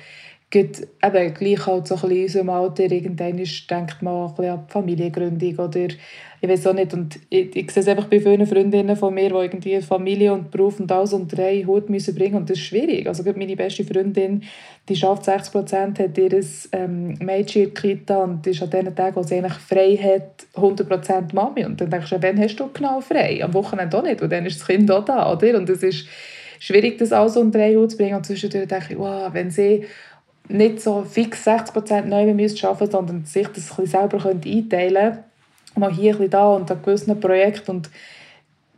[0.56, 4.50] geht, eben, gleich halt so ein bisschen in unserem Alter irgendwann denkt man ein bisschen
[4.50, 5.88] an die Familiengründung oder
[6.40, 6.92] ich weiß auch nicht.
[6.92, 10.50] Und ich, ich sehe es einfach bei vielen Freundinnen von mir, die irgendwie Familie und
[10.50, 13.06] Beruf und alles unter einen Hut müssen bringen und das ist schwierig.
[13.06, 14.42] Also meine beste Freundin,
[14.88, 16.40] die schafft 60 Prozent, hat ihr
[16.72, 20.88] ähm, Mädchen in Kita und ist an den Tagen, wo sie eigentlich frei hat, 100
[20.88, 21.64] Prozent Mami.
[21.64, 23.42] Und dann denkst du, wann hast du genau frei?
[23.42, 25.56] Am Wochenende auch nicht, und dann ist das Kind auch da, oder?
[25.56, 26.06] Und es ist
[26.58, 28.16] schwierig, das alles unter einen Hut zu bringen.
[28.16, 29.84] Und zwischendurch denke ich, wow, wenn sie
[30.48, 34.94] nicht so fix 60 Prozent neu arbeiten müssen, sondern sich das ein bisschen selber einteilen.
[34.94, 35.24] Können,
[35.76, 37.90] mal hier, ein bisschen da und an gewissen Projekten und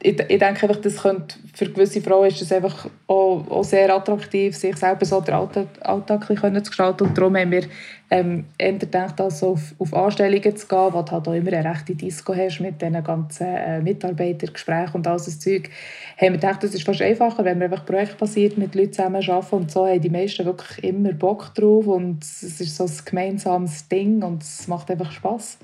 [0.01, 3.93] ich, ich denke einfach, das könnte, für gewisse Frauen ist es einfach auch, auch, sehr
[3.93, 7.09] attraktiv, sich selber so den Alltag, Alltag zu gestalten.
[7.09, 7.65] Und darum haben wir
[8.11, 11.69] ähm, eher gedacht, also auf, auf Anstellungen zu gehen, wo du halt auch immer eine
[11.69, 15.69] rechte Disco hast mit diesen ganzen äh, Mitarbeitergesprächen und all das Zeug.
[16.17, 19.57] Haben wir gedacht, das ist fast einfacher, wenn wir einfach projektbasiert mit Leuten zusammen arbeiten.
[19.57, 23.89] Und so haben die meisten wirklich immer Bock drauf und es ist so ein gemeinsames
[23.89, 25.59] Ding und es macht einfach Spass.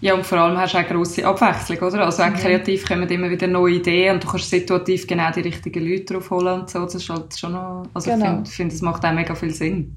[0.00, 2.04] Ja, und vor allem hast du auch eine grosse Abwechslung, oder?
[2.04, 2.34] Also auch mhm.
[2.34, 6.30] kreativ kommen immer wieder neue Ideen und du kannst situativ genau die richtigen Leute drauf
[6.30, 6.80] holen und so.
[6.80, 8.24] Das ist halt schon noch, also genau.
[8.24, 9.96] ich finde, find, das macht auch mega viel Sinn.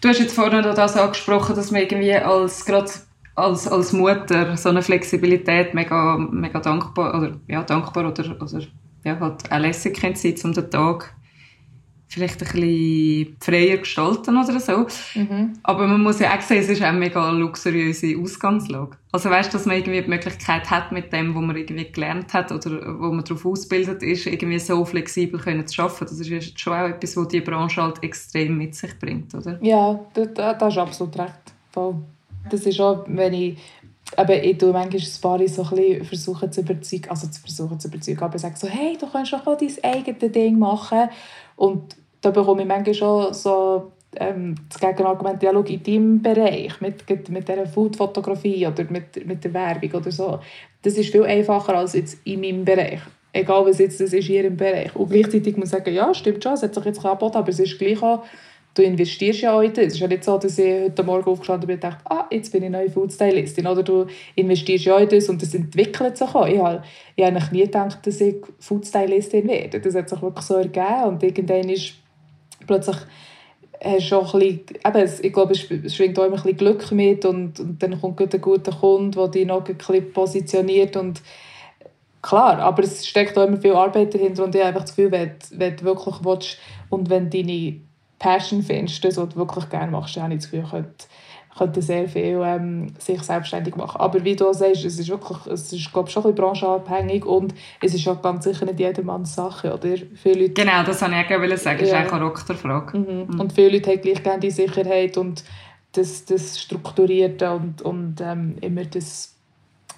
[0.00, 2.90] Du hast jetzt vorhin noch das angesprochen, dass man irgendwie als, gerade
[3.34, 8.62] als, als Mutter so eine Flexibilität mega, mega dankbar, oder, ja, dankbar oder, oder,
[9.04, 11.14] ja, halt auch lässig sein, um den Tag
[12.08, 14.86] vielleicht ein bisschen freier gestalten oder so.
[15.14, 15.52] Mhm.
[15.62, 18.96] Aber man muss ja auch sehen, es ist auch eine mega luxuriöse Ausgangslage.
[19.12, 22.50] Also weißt, dass man irgendwie die Möglichkeit hat, mit dem, was man irgendwie gelernt hat
[22.50, 26.06] oder wo man darauf ausgebildet ist, irgendwie so flexibel können zu arbeiten.
[26.06, 29.58] Das ist schon auch etwas, was die Branche halt extrem mit sich bringt, oder?
[29.62, 31.32] Ja, das, das ist absolut recht.
[31.72, 31.96] Voll.
[32.50, 33.58] Das ist auch, wenn ich
[34.16, 37.88] aber ich tue manchmal ein paar so ein versuchen zu überzeugen, also zu versuchen zu
[37.88, 41.08] überzeugen, aber ich sage so, hey, du kannst doch auch dein eigenes Ding machen.
[41.56, 46.80] Und da bekomme ich manchmal schon so ähm, das Gegenargument, ja, schau, in deinem Bereich,
[46.80, 50.40] mit, mit dieser Food-Fotografie oder mit, mit der Werbung oder so,
[50.82, 53.00] das ist viel einfacher als jetzt in meinem Bereich.
[53.32, 54.96] Egal, was jetzt das ist hier im Bereich.
[54.96, 57.60] Und gleichzeitig muss ich sagen, ja, stimmt schon, es hat sich jetzt angeboten, aber es
[57.60, 58.24] ist gleich auch,
[58.78, 59.82] du investierst ja heute.
[59.82, 62.52] Es ist ja nicht so, dass ich heute Morgen aufgestanden bin und dachte, ah, jetzt
[62.52, 63.66] bin ich neue Foodstylistin.
[63.66, 66.46] Oder du investierst ja das und das entwickelt sich auch.
[66.46, 66.82] Ich habe,
[67.16, 69.80] ich habe nie gedacht, dass ich Foodstylistin werde.
[69.80, 71.94] Das hat sich wirklich so ergeben und irgendwann ist
[72.66, 72.96] plötzlich
[73.82, 76.90] hast du auch ein bisschen, eben, ich glaube, es schwingt auch immer ein bisschen Glück
[76.92, 81.22] mit und, und dann kommt ein guter Kunde, der dich noch ein bisschen positioniert und
[82.20, 85.12] klar, aber es steckt auch immer viel Arbeit dahinter und ich habe einfach das Gefühl,
[85.12, 86.58] wenn, wenn du wirklich willst
[86.90, 87.80] und wenn deine
[88.18, 91.06] Passion findest, das, was du wirklich gerne machst, habe ich das Gefühl, könnte,
[91.56, 94.00] könnte sehr viel ähm, sich selbstständig machen.
[94.00, 97.24] Aber wie du sagst, es ist wirklich, es ist glaube ich, schon ein bisschen branchenabhängig
[97.24, 99.96] und es ist auch ganz sicher nicht jedermanns Sache, oder?
[100.14, 101.96] Viele Leute, genau, das wollte ich auch sagen, das ja.
[101.96, 102.98] ist eine Charakterfrage.
[102.98, 103.26] Mhm.
[103.28, 103.40] Mhm.
[103.40, 105.44] Und viele Leute haben gleich gerne die Sicherheit und
[105.92, 109.34] das, das Strukturierte und, und ähm, immer das,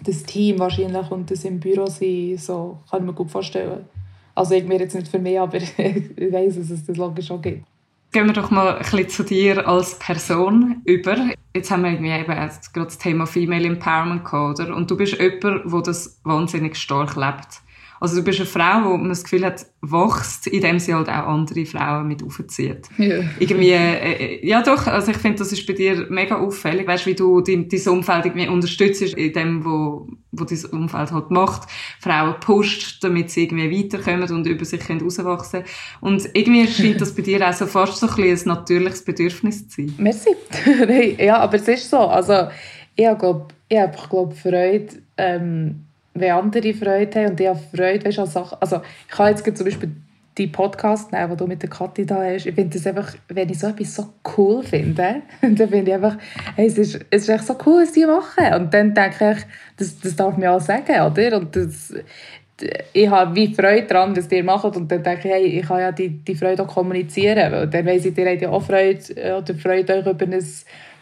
[0.04, 3.85] das Team wahrscheinlich und das im Büro sein, so kann ich mir gut vorstellen.
[4.35, 7.42] Also ich mir jetzt nicht für mich, aber ich weiß, dass es das logisch auch
[7.42, 7.66] gibt.
[8.12, 11.16] Gehen wir doch mal ein bisschen zu dir als Person über.
[11.55, 14.75] Jetzt haben wir irgendwie eben gerade das Thema Female Empowerment gehabt, oder?
[14.75, 15.42] Und du bist jemand,
[15.73, 17.62] der das wahnsinnig stark lebt.
[18.00, 21.26] Also du bist eine Frau, wo man das Gefühl hat, wächst, indem sie halt auch
[21.26, 22.88] andere Frauen mit aufzieht.
[22.96, 23.20] Ja.
[23.38, 27.04] Irgendwie, äh, äh, ja doch, also ich finde, das ist bei dir mega auffällig, weißt
[27.04, 31.68] wie du dein, dein Umfeld irgendwie unterstützt in dem, wo, wo dein Umfeld halt macht,
[32.00, 35.64] Frauen pusht, damit sie irgendwie weiterkommen und über sich können rauswachsen
[36.00, 39.82] Und irgendwie scheint das bei dir auch so fast so ein, ein natürliches Bedürfnis zu
[39.82, 39.94] sein.
[39.98, 40.30] Merci.
[41.22, 42.48] ja, aber es ist so, also
[42.96, 45.84] ich glaube, ich habe glaub, Freude, ähm,
[46.14, 49.44] wenn andere Freude haben und ich habe Freude, weißt, an Sachen, also ich kann jetzt
[49.57, 49.90] zum Beispiel
[50.38, 53.49] die Podcast nehmen, die du mit der Kathi da hast, ich finde das einfach, wenn
[53.49, 56.16] ich so etwas so cool finde, dann finde ich einfach,
[56.57, 58.55] hey, es ist, es ist echt so cool, was die machen.
[58.55, 59.46] Und dann denke ich,
[59.77, 61.37] das, das darf mir auch sagen, oder?
[61.37, 61.92] Und das,
[62.92, 65.81] ich habe wie Freude daran, was ihr macht und dann denke ich, hey, ich kann
[65.81, 69.01] ja die, die Freude auch kommunizieren, weil dann weiss ich, ihr habt ja auch Freude
[69.38, 70.42] oder freut euch über ein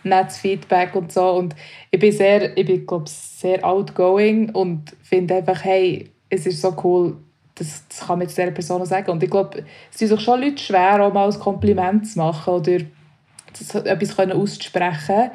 [0.05, 1.55] Netzfeedback und so und
[1.91, 6.75] ich bin sehr, ich bin, glaube sehr outgoing und finde einfach, hey, es ist so
[6.85, 7.17] cool,
[7.55, 9.11] das, das kann man jetzt dieser Person sagen.
[9.11, 12.55] Und ich glaube, es sind sich schon Leute schwer, auch mal ein Kompliment zu machen
[12.55, 12.79] oder
[13.59, 15.31] das, etwas auszusprechen,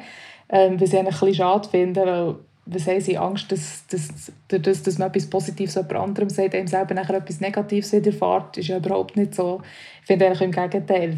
[0.48, 2.34] ähm, was ich ein bisschen schade finde, weil
[2.66, 6.66] was haben sie Angst, dass, dass, dass, dass man etwas Positives jemand anderem sagt, einem
[6.66, 9.60] selber nachher etwas Negatives widerfährt, ist ja überhaupt nicht so.
[10.00, 11.16] Ich finde eigentlich im Gegenteil.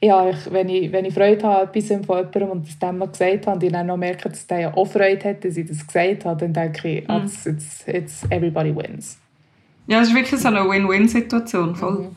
[0.00, 0.10] Ich,
[0.50, 3.62] wenn, ich, wenn ich Freude habe etwas von jemandem und das dem gesagt habe und
[3.62, 6.40] ich dann noch merke, dass der ja auch Freude hat, dass ich das gesagt habe,
[6.40, 7.16] dann denke ich, mhm.
[7.16, 9.18] it's, it's, it's everybody wins.
[9.86, 11.98] Ja, es ist wirklich so eine Win-Win-Situation, voll.
[11.98, 12.16] Mhm.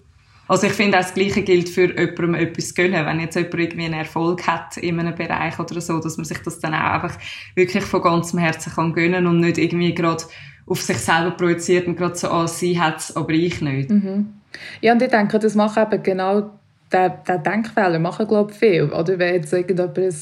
[0.50, 3.06] Also ich finde auch das Gleiche gilt für jemandem etwas gönnen.
[3.06, 6.40] Wenn jetzt jemand irgendwie einen Erfolg hat in einem Bereich oder so, dass man sich
[6.40, 7.16] das dann auch einfach
[7.56, 10.24] wirklich von ganzem Herzen kann gönnen und nicht irgendwie gerade
[10.66, 13.92] auf sich selber projiziert und gerade so, oh, sie hat es, aber ich nicht.
[13.92, 14.34] Mhm.
[14.82, 16.50] Ja, und ich denke, das macht eben genau
[16.92, 18.84] der, der Denkfehler, machen glaube ich viel.
[18.86, 20.16] Oder wenn jetzt irgendjemand ein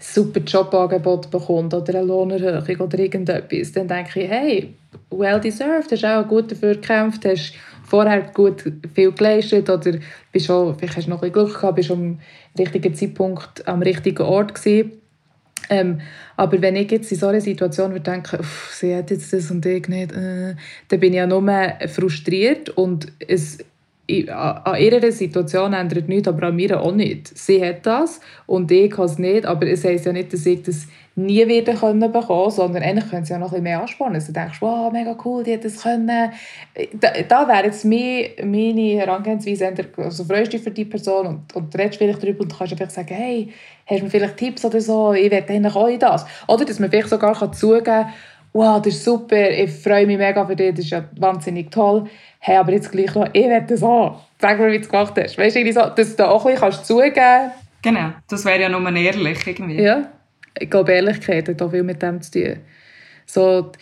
[0.00, 4.74] super Jobangebot bekommt oder eine Lohnerhöhung oder irgendetwas, dann denke ich, hey,
[5.10, 7.54] well deserved, hast auch gut dafür gekämpft, hast
[7.90, 8.62] vorher gut
[8.94, 9.98] viel geleistet oder
[10.32, 12.20] bist auch, vielleicht hast du noch ein Glück gehabt, bist am
[12.56, 14.92] richtigen Zeitpunkt am richtigen Ort gewesen.
[15.68, 16.00] Ähm,
[16.36, 18.38] aber wenn ich jetzt in so einer Situation würde denken,
[18.72, 20.54] sie hat jetzt das und ich nicht, äh,
[20.88, 21.42] dann bin ich ja nur
[21.88, 23.58] frustriert und es
[24.28, 27.36] an ihrer Situation ändert nichts, aber an mir auch nicht.
[27.36, 30.62] Sie hat das und ich kann es nicht, aber es heisst ja nicht, dass ich
[30.62, 34.22] das nie wieder können bekommen sondern eigentlich können sie ja noch ein bisschen mehr anspannen.
[34.24, 36.32] Du denkst, wow, mega cool, die hat das können.
[36.94, 41.54] Da, da wäre jetzt meine, meine Herangehensweise, also freust du dich für die Person und,
[41.54, 43.52] und redest vielleicht darüber und kannst einfach sagen, hey,
[43.86, 46.26] hast du mir vielleicht Tipps oder so, ich will eigentlich auch das.
[46.46, 48.12] Oder dass man vielleicht sogar kann zugeben kann,
[48.52, 52.04] wow, das ist super, ich freue mich mega für dich, das ist ja wahnsinnig toll.
[52.38, 54.22] Hey, aber jetzt gleich noch, ich will das auch.
[54.38, 55.36] Sag mir, wie du es gemacht hast.
[55.36, 57.56] Weißt du, so, dass du da auch ein bisschen zugeben kannst.
[57.82, 59.82] Genau, das wäre ja nur ehrlich irgendwie.
[59.82, 60.08] Ja,
[60.60, 62.56] ich glaube, Ehrlichkeit hat auch viel mit dem zu tun.
[63.26, 63.72] So,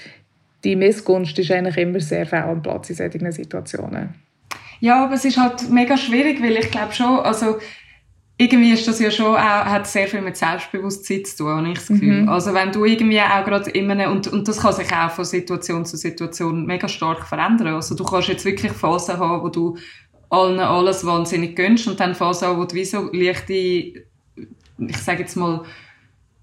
[0.64, 4.14] die Missgunst ist eigentlich immer sehr fehl am Platz in solchen Situationen.
[4.80, 7.58] Ja, aber es ist halt mega schwierig, weil ich glaube schon, also
[8.36, 11.74] irgendwie ist das ja schon auch, hat sehr viel mit Selbstbewusstsein zu tun, habe ich
[11.74, 12.22] das Gefühl.
[12.22, 12.28] Mhm.
[12.28, 15.84] Also wenn du irgendwie auch gerade immer, und, und das kann sich auch von Situation
[15.84, 17.74] zu Situation mega stark verändern.
[17.74, 19.76] Also du kannst jetzt wirklich Phasen haben, wo du
[20.30, 25.22] allen alles wahnsinnig gönnst und dann Phasen haben, wo du wie so leichte, ich sage
[25.22, 25.64] jetzt mal,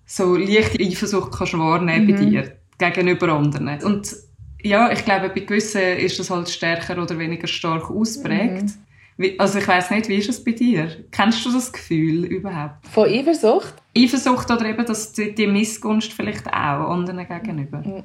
[0.06, 2.15] so leichte Eifersucht kannst wahrnehmen mhm.
[2.15, 3.82] bei dir gegenüber anderen.
[3.84, 4.15] Und
[4.62, 8.63] ja, ich glaube, bei gewissen ist das halt stärker oder weniger stark ausprägt.
[8.63, 9.36] Mhm.
[9.38, 10.89] Also ich weiß nicht, wie ist es bei dir?
[11.12, 12.86] Kennst du das Gefühl überhaupt?
[12.88, 13.74] Von Eifersucht?
[13.98, 17.78] Eifersucht oder eben das, die Missgunst vielleicht auch anderen gegenüber?
[17.78, 18.04] Mhm.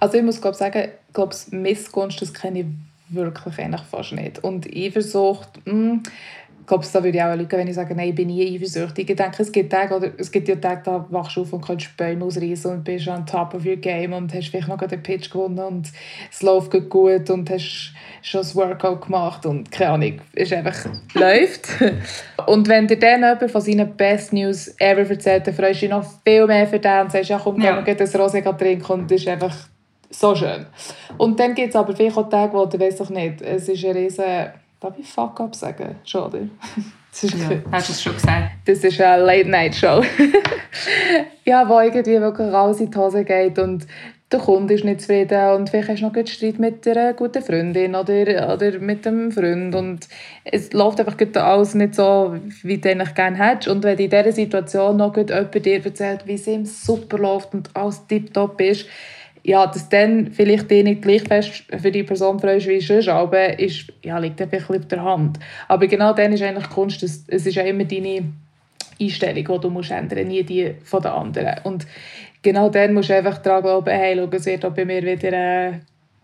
[0.00, 2.66] Also ich muss glaub, sagen, glaube Missgunst, das kenne ich
[3.10, 4.42] wirklich eigentlich fast nicht.
[4.42, 6.02] Und Eifersucht, mh, hm,
[6.68, 9.10] glaube, da würde ich auch lügen, wenn ich sage, nein, ich bin nie eifersüchtig.
[9.10, 11.64] Ich denke, es gibt Tage, oder es gibt ja Tage, da wachst du auf und
[11.64, 15.02] kannst Bäume ausreißen und bist on top of your game und hast vielleicht noch den
[15.02, 15.90] Pitch gewonnen und
[16.30, 20.76] es läuft gut und hast schon das Workout gemacht und keine Ahnung, es einfach
[21.14, 21.68] läuft.
[22.46, 25.90] Und wenn dir dann jemand von seinen Best News ever erzählt, dann freust du dich
[25.90, 27.84] noch viel mehr für den und sagst, ja komm, ja.
[27.84, 29.54] wir das Rosé trinken und das ist einfach
[30.10, 30.66] so schön.
[31.18, 33.84] Und dann gibt es aber vielleicht auch Tage, wo du weißt doch nicht, es ist
[33.84, 34.24] ein riesen
[34.80, 35.96] Darf ich Fuck up sagen?
[36.04, 36.50] Schade.
[37.10, 38.50] Das ist ja, hast du es schon gesagt?
[38.66, 40.02] Das ist eine Late-Night-Show.
[41.46, 43.86] ja, wo irgendwie wirklich raus in die Hose geht und
[44.30, 47.42] der Kunde ist nicht zufrieden und vielleicht hast du noch einen Streit mit einer guten
[47.42, 50.06] Freundin oder, oder mit einem Freund und
[50.44, 53.68] es läuft einfach alles nicht so, wie du eigentlich gerne hättest.
[53.68, 57.74] Und wenn in dieser Situation noch jemand dir erzählt, wie es ihm super läuft und
[57.74, 58.86] alles tiptop ist,
[59.48, 63.58] ja, dass dann vielleicht die nicht gleich fest für die Person freust wie sonst, aber
[63.58, 65.38] ist, ja, liegt einfach auf der Hand.
[65.68, 68.24] Aber genau dann ist eigentlich Kunst, dass, es ist ja immer deine
[69.00, 71.54] Einstellung, die du musst ändern musst, nie die von den anderen.
[71.64, 71.86] Und
[72.42, 75.32] genau dann musst du einfach daran glauben, hey, schau, es wird auch bei mir wieder
[75.32, 75.72] äh,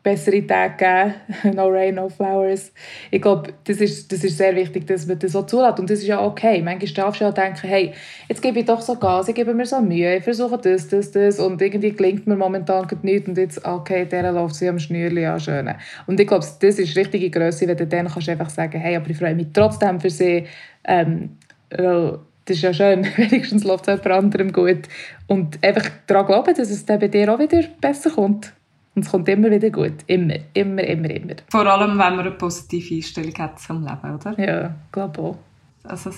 [0.05, 1.57] bessere Tage geben.
[1.57, 2.73] no rain, no flowers.
[3.11, 5.81] Ich glaube, das ist, das ist sehr wichtig, dass man das so zulässt.
[5.81, 6.62] Und das ist ja okay.
[6.62, 7.93] Manchmal darfst du ja denken, hey,
[8.29, 11.11] jetzt gebe ich doch so Gas, ich gebe mir so Mühe, ich versuche das, das,
[11.11, 11.40] das.
[11.40, 13.29] Und irgendwie gelingt mir momentan nichts.
[13.29, 15.69] Und jetzt, okay, der läuft sie am Schnürli, ja, schön.
[16.07, 19.11] Und ich glaube, das ist richtige Größe, wenn du dann kannst einfach sagen, hey, aber
[19.11, 20.45] ich freue mich trotzdem für sie.
[20.85, 21.38] Ähm,
[21.71, 24.83] das ist ja schön, wenigstens läuft es jemand anderem gut.
[25.27, 28.53] Und einfach daran glauben, dass es dann bei dir auch wieder besser kommt.
[28.94, 29.92] Und es kommt immer wieder gut.
[30.07, 31.35] Immer, immer, immer, immer.
[31.50, 34.40] Vor allem, wenn man eine positive Einstellung hat zum Leben, oder?
[34.40, 35.38] Ja, glaube auch.
[35.83, 36.11] Also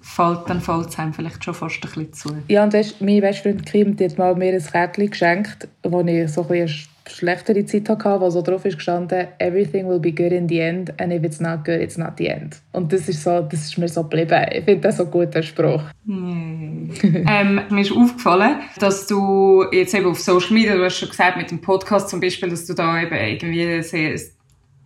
[0.00, 2.36] fällt, dann fällt es einem vielleicht schon fast ein bisschen zu.
[2.48, 6.32] Ja, und weißt, mein bester Freund Kim hat mal mir ein Kärtchen geschenkt, wo ich
[6.32, 10.32] so ein bisschen schlechtere Zeit hatte, wo so drauf ist gestanden, everything will be good
[10.32, 12.60] in the end and if it's not good, it's not the end.
[12.72, 14.44] Und das ist, so, das ist mir so geblieben.
[14.52, 15.82] Ich finde das so ein guter Spruch.
[16.04, 16.90] Mm.
[17.02, 21.36] ähm, mir ist aufgefallen, dass du jetzt eben auf Social Media, du hast schon gesagt,
[21.36, 24.18] mit dem Podcast zum Beispiel, dass du da eben irgendwie sehr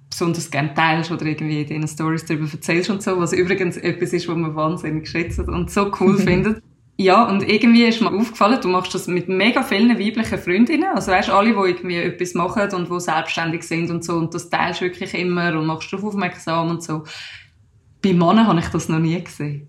[0.08, 4.12] besonders gerne teilst oder irgendwie in deinen Stories darüber erzählst und so, was übrigens etwas
[4.12, 6.62] ist, was man wahnsinnig schätzt und so cool findet.
[6.96, 10.90] Ja, und irgendwie ist mir aufgefallen, du machst das mit mega vielen weiblichen Freundinnen.
[10.94, 14.14] Also weißt, alle, die irgendwie etwas machen und die selbstständig sind und so.
[14.14, 17.02] Und das teilst du wirklich immer und machst darauf aufmerksam und so.
[18.00, 19.68] Bei Männern habe ich das noch nie gesehen.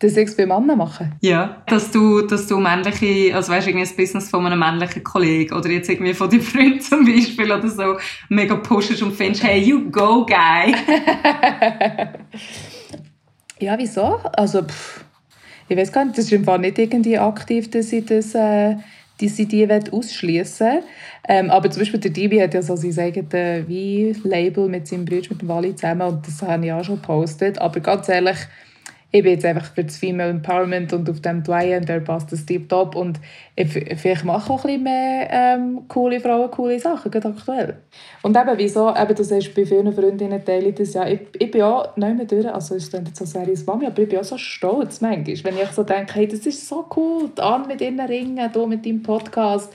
[0.00, 1.14] Das ich bei Männern machen?
[1.20, 5.54] Ja, dass du, dass du männliche, also weißt, irgendwie ein Business von einem männlichen Kollegen
[5.54, 9.62] oder jetzt irgendwie von deinem Freund zum Beispiel oder so mega pushst und findest, hey,
[9.62, 10.74] you go, guy.
[13.60, 14.18] ja, wieso?
[14.32, 15.04] Also, pff
[15.72, 18.76] ich weiß gar nicht, das ist im nicht irgendwie aktiv, dass ich das, äh,
[19.20, 20.80] dass ich die ausschließen
[21.28, 25.28] ähm, Aber zum Beispiel der Dibi hat ja so sein eigenes Wein-Label mit seinem Bruder,
[25.30, 27.58] mit dem Wally zusammen und das habe ich auch schon gepostet.
[27.58, 28.38] Aber ganz ehrlich,
[29.14, 32.46] ich bin jetzt einfach für das Female Empowerment und auf dem Dwayne, der passt das
[32.46, 33.20] tiptop und
[33.54, 37.76] ich, vielleicht mache auch ein bisschen mehr ähm, coole Frauen coole Sachen, gerade aktuell.
[38.22, 41.50] Und eben, wieso, eben, du sagst, bei vielen Freundinnen teile ich das ja, ich, ich
[41.50, 44.18] bin auch nicht mehr durch, also es klingt jetzt so seriös Mami, aber ich bin
[44.18, 47.82] auch so stolz manchmal, wenn ich so denke, hey, das ist so cool, an mit
[47.82, 49.70] ihnen ringen, du mit deinem Podcast,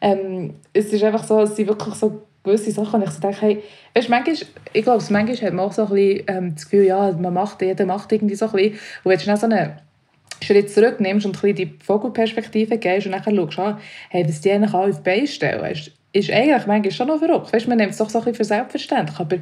[0.00, 3.62] ähm, es ist einfach so, es sind wirklich so gewisse Sachen, ich so denke, hey,
[3.94, 4.36] weißt, manchmal,
[4.72, 7.62] ich glaube, manchmal hat man auch so ein bisschen, ähm, das Gefühl, ja, man macht,
[7.62, 8.72] jeder macht irgendwie so ein bisschen,
[9.04, 9.72] und wenn du so einen
[10.42, 13.78] Schritt zurücknimmst und ein die Vogelperspektive gehst und dann schaust, ah,
[14.10, 17.18] hey, was die eigentlich alle auf die Beine stellen, weißt, ist eigentlich manchmal schon noch
[17.18, 17.52] verrückt.
[17.52, 19.36] Weißt, man nimmt es doch so ein bisschen für selbstverständlich, aber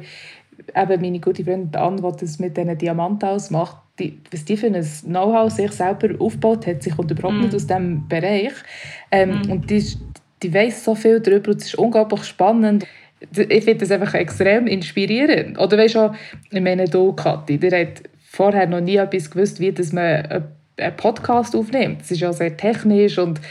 [0.75, 4.67] eben meine gute Freundin Anne, die das mit diesen Diamanten ausmacht, die, was die für
[4.67, 7.41] ein Know-how sich selber aufgebaut hat, sie kommt überhaupt mm.
[7.41, 8.53] nicht aus diesem Bereich.
[9.11, 9.51] Ähm, mm.
[9.51, 9.83] Und die,
[10.43, 12.85] die weiß so viel darüber und es ist unglaublich spannend.
[13.31, 15.57] Ich finde das einfach extrem inspirierend.
[15.59, 16.11] Oder weißt du,
[16.51, 20.45] ich meine, du, Kathi, der hat vorher noch nie etwas gewusst, wie dass man
[20.79, 22.01] einen Podcast aufnimmt.
[22.01, 23.41] Es ist ja sehr technisch und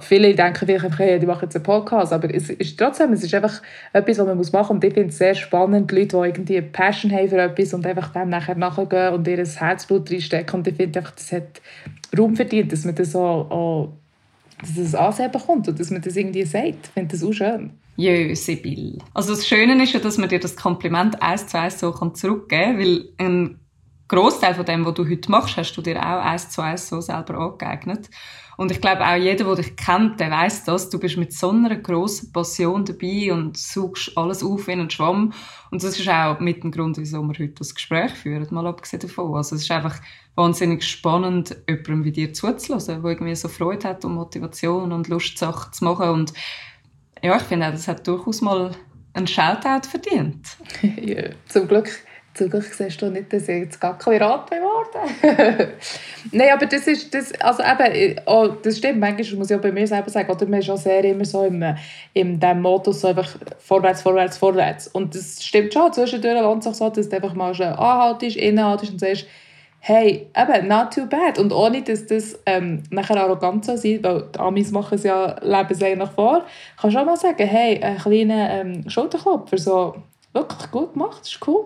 [0.00, 3.34] viele denken vielleicht hey, die machen jetzt einen Podcast, aber es ist trotzdem, es ist
[3.34, 3.62] einfach
[3.92, 6.66] etwas, was man machen muss und ich finde es sehr spannend, Leute, die irgendwie eine
[6.66, 10.74] Passion haben für etwas und einfach dem nachher nachgehen und ihr Herzblut reinstecken und ich
[10.74, 11.62] finde einfach, das hat
[12.18, 13.92] Raum verdient, dass man das auch, auch
[14.60, 16.86] dass es Ansehen bekommt und dass man das irgendwie sagt.
[16.86, 17.70] Ich finde das auch schön.
[17.96, 18.98] Jö, Sibyl.
[19.12, 22.48] Also das Schöne ist ja, dass man dir das Kompliment eins zu eins so zurückgeben
[22.48, 23.60] kann, weil ein
[24.08, 27.00] Großteil von dem, was du heute machst, hast du dir auch eins zu eins so
[27.00, 28.08] selber angeeignet.
[28.56, 30.90] Und ich glaube auch jeder, der dich kennt, der weiß das.
[30.90, 35.32] Du bist mit so einer grossen Passion dabei und suchst alles auf wie ein Schwamm.
[35.70, 39.00] Und das ist auch mit dem Grund, wieso wir heute das Gespräch führen, mal abgesehen
[39.00, 39.36] davon.
[39.36, 40.00] Also es ist einfach
[40.34, 45.38] wahnsinnig spannend, jemandem wie dir zuzulassen, der irgendwie so Freude hat und Motivation und Lust,
[45.38, 46.08] Sachen zu machen.
[46.08, 46.32] Und
[47.22, 48.72] ja, ich finde auch, das hat durchaus mal
[49.12, 50.56] einen Shoutout verdient.
[50.82, 51.90] ja, zum Glück
[52.46, 55.12] Glück siehst du nicht, dass ich jetzt gar kein Rat geworden
[56.32, 59.72] Nein, aber das ist, das, also eben, oh, das stimmt, manchmal muss ich auch bei
[59.72, 61.64] mir selber sagen, oder man ist auch sehr immer so im,
[62.14, 64.88] in diesem Modus so einfach vorwärts, vorwärts, vorwärts.
[64.88, 68.36] Und das stimmt schon, zwischendurch lohnt es sich so, dass du einfach mal schon anhaltest,
[68.36, 69.26] innehaltest und sagst,
[69.80, 71.38] hey, eben, not too bad.
[71.38, 75.36] Und ohne, dass das ähm, nachher arrogant so sein weil die Amis machen es ja
[75.42, 76.44] lebenslänglich vor,
[76.80, 79.94] kannst du auch mal sagen, hey, einen kleinen ähm, Schulterklopfer, so,
[80.32, 81.64] wirklich gut gemacht, ist cool.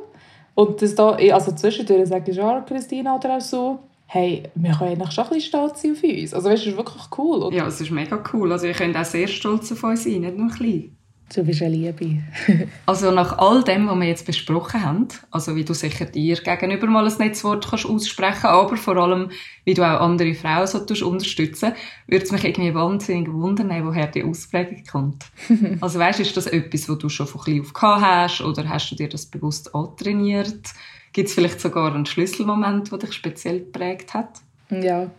[0.54, 4.90] Und das da, also zwischendurch sage ich auch Christina oder auch so, hey, wir können
[4.90, 6.34] eigentlich schon ein bisschen stolz sein auf uns.
[6.34, 7.42] Also weißt, das ist wirklich cool.
[7.42, 7.56] Oder?
[7.56, 8.52] Ja, es ist mega cool.
[8.52, 10.96] Also wir können auch sehr stolz auf uns sein, nicht nur ein bisschen.
[11.35, 12.23] Du bist eine Liebe.
[12.87, 16.87] also nach all dem, was wir jetzt besprochen haben, also wie du sicher dir gegenüber
[16.87, 19.31] mal ein Netzwort kannst aussprechen aber vor allem,
[19.64, 21.73] wie du auch andere Frauen so unterstützen
[22.07, 25.25] würde es mich irgendwie wahnsinnig wundern, woher die Ausprägung kommt.
[25.81, 28.90] also weißt, ist das etwas, was du schon von klein auf gehabt hast oder hast
[28.90, 30.68] du dir das bewusst antrainiert?
[31.14, 34.41] Gibt es vielleicht sogar einen Schlüsselmoment, der dich speziell geprägt hat?
[34.68, 35.11] Ja,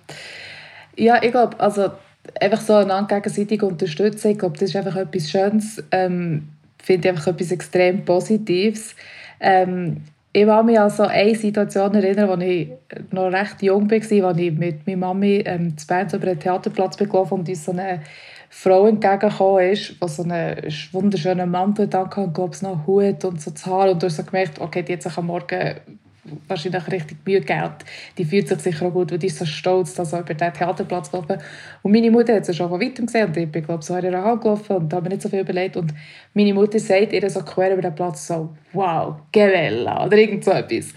[0.95, 1.91] ja ich glaube, also
[2.39, 4.31] einfach so einander gegenseitig unterstützen.
[4.31, 5.83] Ich glaube, das ist einfach etwas Schönes.
[5.91, 6.49] Ähm,
[6.81, 8.95] finde ich einfach etwas extrem Positives.
[9.39, 10.01] Ähm,
[10.35, 12.69] ich kann mich an so eine Situation erinnern, als ich
[13.11, 16.97] noch recht jung war, als ich mit meiner Mami ähm, zu Bern über den Theaterplatz
[16.97, 18.01] gelaufen und uns so eine
[18.49, 20.57] Frau entgegengekommen ist, die so einen
[20.91, 23.91] wunderschönen Mantel hatte, und glaube ich, noch Hut und so das Haar.
[23.91, 25.75] Und du hast so gemerkt, okay, die hat sich am Morgen
[26.47, 27.73] wahrscheinlich richtig Mühe gegeben.
[28.17, 30.53] Die fühlt sich sicher auch gut, weil die ist so stolz, dass sie über diesen
[30.53, 31.37] Theaterplatz gelaufen
[31.81, 34.05] Und meine Mutter hat sie schon von weitem gesehen und ich bin, glaube so in
[34.05, 35.75] ihrer Hand gelaufen und habe mir nicht so viel überlegt.
[35.77, 35.93] Und
[36.33, 40.51] meine Mutter sagt ihr so quer über den Platz so, wow, Gewella oder irgend so
[40.51, 40.93] etwas.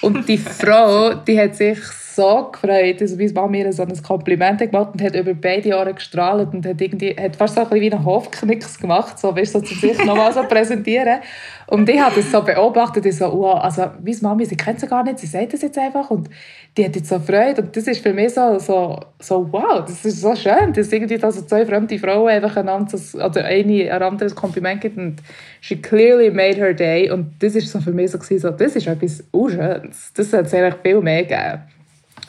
[0.00, 1.78] Und die Frau, die hat sich
[2.20, 3.00] so gefreut.
[3.00, 6.66] Also meine Mama mir so ein Kompliment gemacht und hat über beide Jahre gestrahlt und
[6.66, 10.04] hat, irgendwie, hat fast so ein wie einen Hofknicks gemacht, so, weißt, so zu sich
[10.04, 11.20] nochmal so präsentieren.
[11.66, 14.86] Und ich habe das so beobachtet, ich so, wow, also meine Mami, sie kennt sie
[14.86, 16.28] gar nicht, sie sagt das jetzt einfach und
[16.76, 20.04] die hat jetzt so Freude und das ist für mich so, so, so wow, das
[20.04, 24.02] ist so schön, dass irgendwie da so zwei fremde Frauen einfach einander, oder eine ein
[24.02, 25.16] anderes Kompliment gibt und
[25.60, 28.86] she clearly made her day und das ist so für mich so, so das ist
[28.86, 31.79] etwas Unschönes, das sollte es eigentlich viel mehr geben.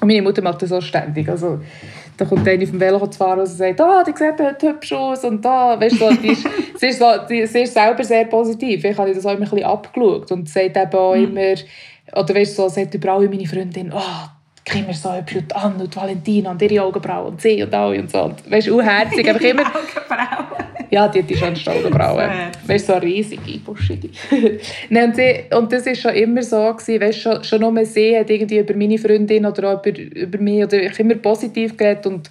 [0.02, 1.30] Und meine Mutter macht das auch ständig.
[1.30, 1.60] Also,
[2.18, 4.94] da kommt eine auf dem Velo zu fahren und sagt, ah, die sieht heute hübsch
[4.94, 6.48] aus und da, weißt du, die ist,
[6.78, 8.84] sie, ist so, die, sie ist selber sehr positiv.
[8.84, 11.38] Ich habe das auch immer ein bisschen abgeschaut und sagt eben auch mhm.
[11.38, 11.56] immer,
[12.14, 14.28] oder weißt du, so, sagt überall meine Freundin, oh,
[14.66, 18.00] Kim ist so hübsch und Anne und Valentina und ihre Augenbrauen und sie und alle
[18.00, 18.24] und so.
[18.24, 19.64] Und, weißt du, unherzig, einfach immer...
[20.92, 22.30] Ja, die hat die schönsten Augenbrauen.
[22.68, 24.10] weißt du, so riesige, buschige.
[24.90, 28.18] Nein, und, sie, und das war schon immer so, gewesen, weißt, schon, schon nur sie
[28.18, 32.06] hat irgendwie über meine Freundin oder auch über, über mich oder ich immer positiv geredet
[32.08, 32.30] und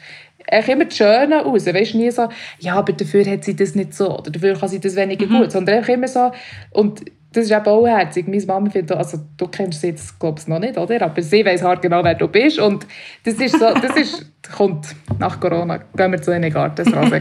[0.50, 1.66] ich immer das Schöne raus.
[1.66, 4.80] Weißt nie so, ja, aber dafür hat sie das nicht so oder dafür kann sie
[4.80, 5.38] das weniger mhm.
[5.38, 6.30] gut, sondern einfach immer so
[6.72, 7.02] und
[7.32, 8.26] das ist eben auch herzig.
[8.26, 11.02] Meine Mama findet, also du kennst sie jetzt, glaube ich, noch nicht, oder?
[11.02, 12.58] Aber sie weiß halt genau, wer du bist.
[12.58, 12.86] Und
[13.24, 14.26] das ist so, das ist,
[14.56, 17.20] kommt nach Corona, gehen wir zu einer Gartenstraße.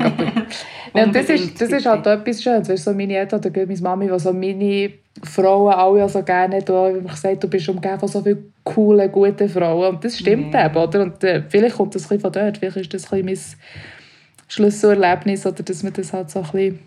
[0.95, 2.69] ja, und das ist, das ist halt etwas Schönes.
[2.69, 4.91] Weißt, so meine Eltern oder meine Mami, die so meine
[5.23, 9.11] Frauen alle so gerne hat, wie ich gesagt du bist umgeben von so vielen coolen,
[9.11, 9.95] guten Frauen.
[9.95, 10.59] Und das stimmt mhm.
[10.59, 11.01] eben, oder?
[11.01, 12.57] Und äh, vielleicht kommt das ein bisschen von dort.
[12.57, 16.79] Vielleicht ist das ein bisschen mein Schlüsselerlebnis, oder dass man das halt so ein bisschen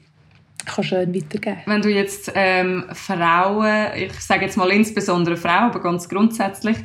[0.64, 1.60] kann schön weitergeben.
[1.66, 6.76] Wenn du jetzt ähm, Frauen, ich sage jetzt mal insbesondere Frauen, aber ganz grundsätzlich,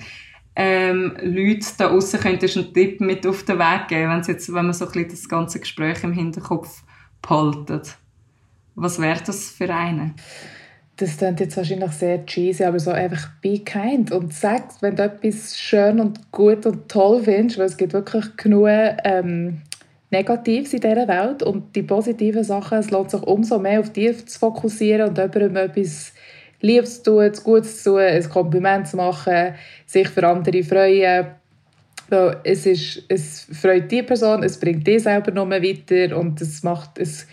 [0.55, 4.65] ähm, Leute da außen könntest einen Tipp mit auf den Weg geben, wenn, jetzt, wenn
[4.65, 6.83] man so ein bisschen das ganze Gespräch im Hinterkopf
[7.21, 7.95] behaltet.
[8.73, 10.15] Was wäre das für einen?
[10.95, 15.03] Das klingt jetzt wahrscheinlich sehr cheesy, aber so einfach be kind und sag, wenn du
[15.03, 18.67] etwas schön und gut und toll findest, weil es gibt wirklich genug
[19.03, 19.61] ähm,
[20.09, 24.15] Negatives in dieser Welt und die positiven Sachen, es lohnt sich umso mehr auf die
[24.25, 26.13] zu fokussieren und jemandem etwas
[26.61, 29.53] Liebes zu tun, Gutes zu tun, ein Kompliment zu machen,
[29.85, 31.27] sich für andere freuen.
[32.09, 36.39] Weil es, ist, es freut die Person, es bringt dich selber noch mehr weiter und
[36.39, 37.27] es macht es,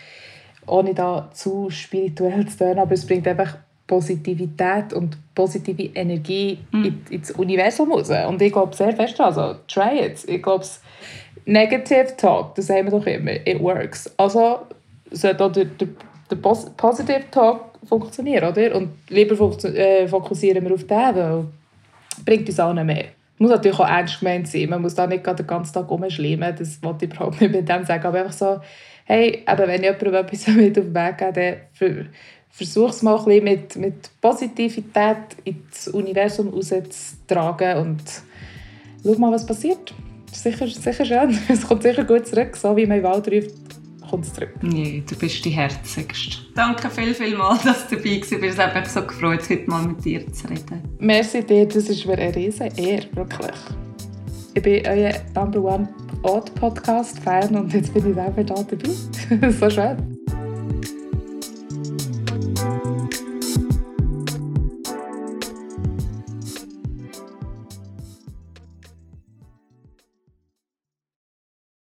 [0.67, 3.57] ohne da zu spirituell zu tun, aber es bringt einfach
[3.87, 7.01] Positivität und positive Energie mhm.
[7.09, 8.09] ins Universum raus.
[8.27, 10.23] Und ich glaube sehr fest also try it.
[10.27, 10.65] Ich glaube,
[11.45, 14.11] Negative Talk, das sagen wir doch immer, it works.
[14.17, 14.61] Also
[15.11, 15.87] sollte auch der, der,
[16.29, 18.75] der Positive Talk funktionieren, oder?
[18.75, 21.45] Und lieber äh, fokussieren wir auf den, weil
[22.25, 23.05] bringt uns allen mehr.
[23.37, 24.69] Muss natürlich auch ernst gemeint sein.
[24.69, 27.85] Man muss da nicht den ganzen Tag rumschleimen, das wollte ich überhaupt nicht mit dem
[27.85, 28.05] sagen.
[28.05, 28.59] Aber einfach so,
[29.05, 32.09] hey, aber wenn jemand etwas mit auf den Weg geht, dann
[32.49, 38.01] versuch es mal ein mit, mit Positivität ins Universum rauszutragen und
[39.03, 39.93] schau mal, was passiert
[40.35, 41.37] sicher, sicher schön.
[41.49, 43.51] Es kommt sicher gut zurück, so wie mein Wald ruft,
[44.09, 44.51] kommt es zurück.
[44.61, 46.37] Nee, du bist die Herzigste.
[46.55, 48.31] Danke viel, viel mal, dass du dabei warst.
[48.31, 50.81] Es hat mich so gefreut, heute mal mit dir zu reden.
[50.99, 53.55] Merci dir, das ist mir eine riesige Ehre, wirklich.
[54.53, 55.89] Ich bin euer Number One
[56.23, 59.51] Odd Podcast Fan und jetzt bin ich selber da dabei.
[59.51, 60.14] so schön.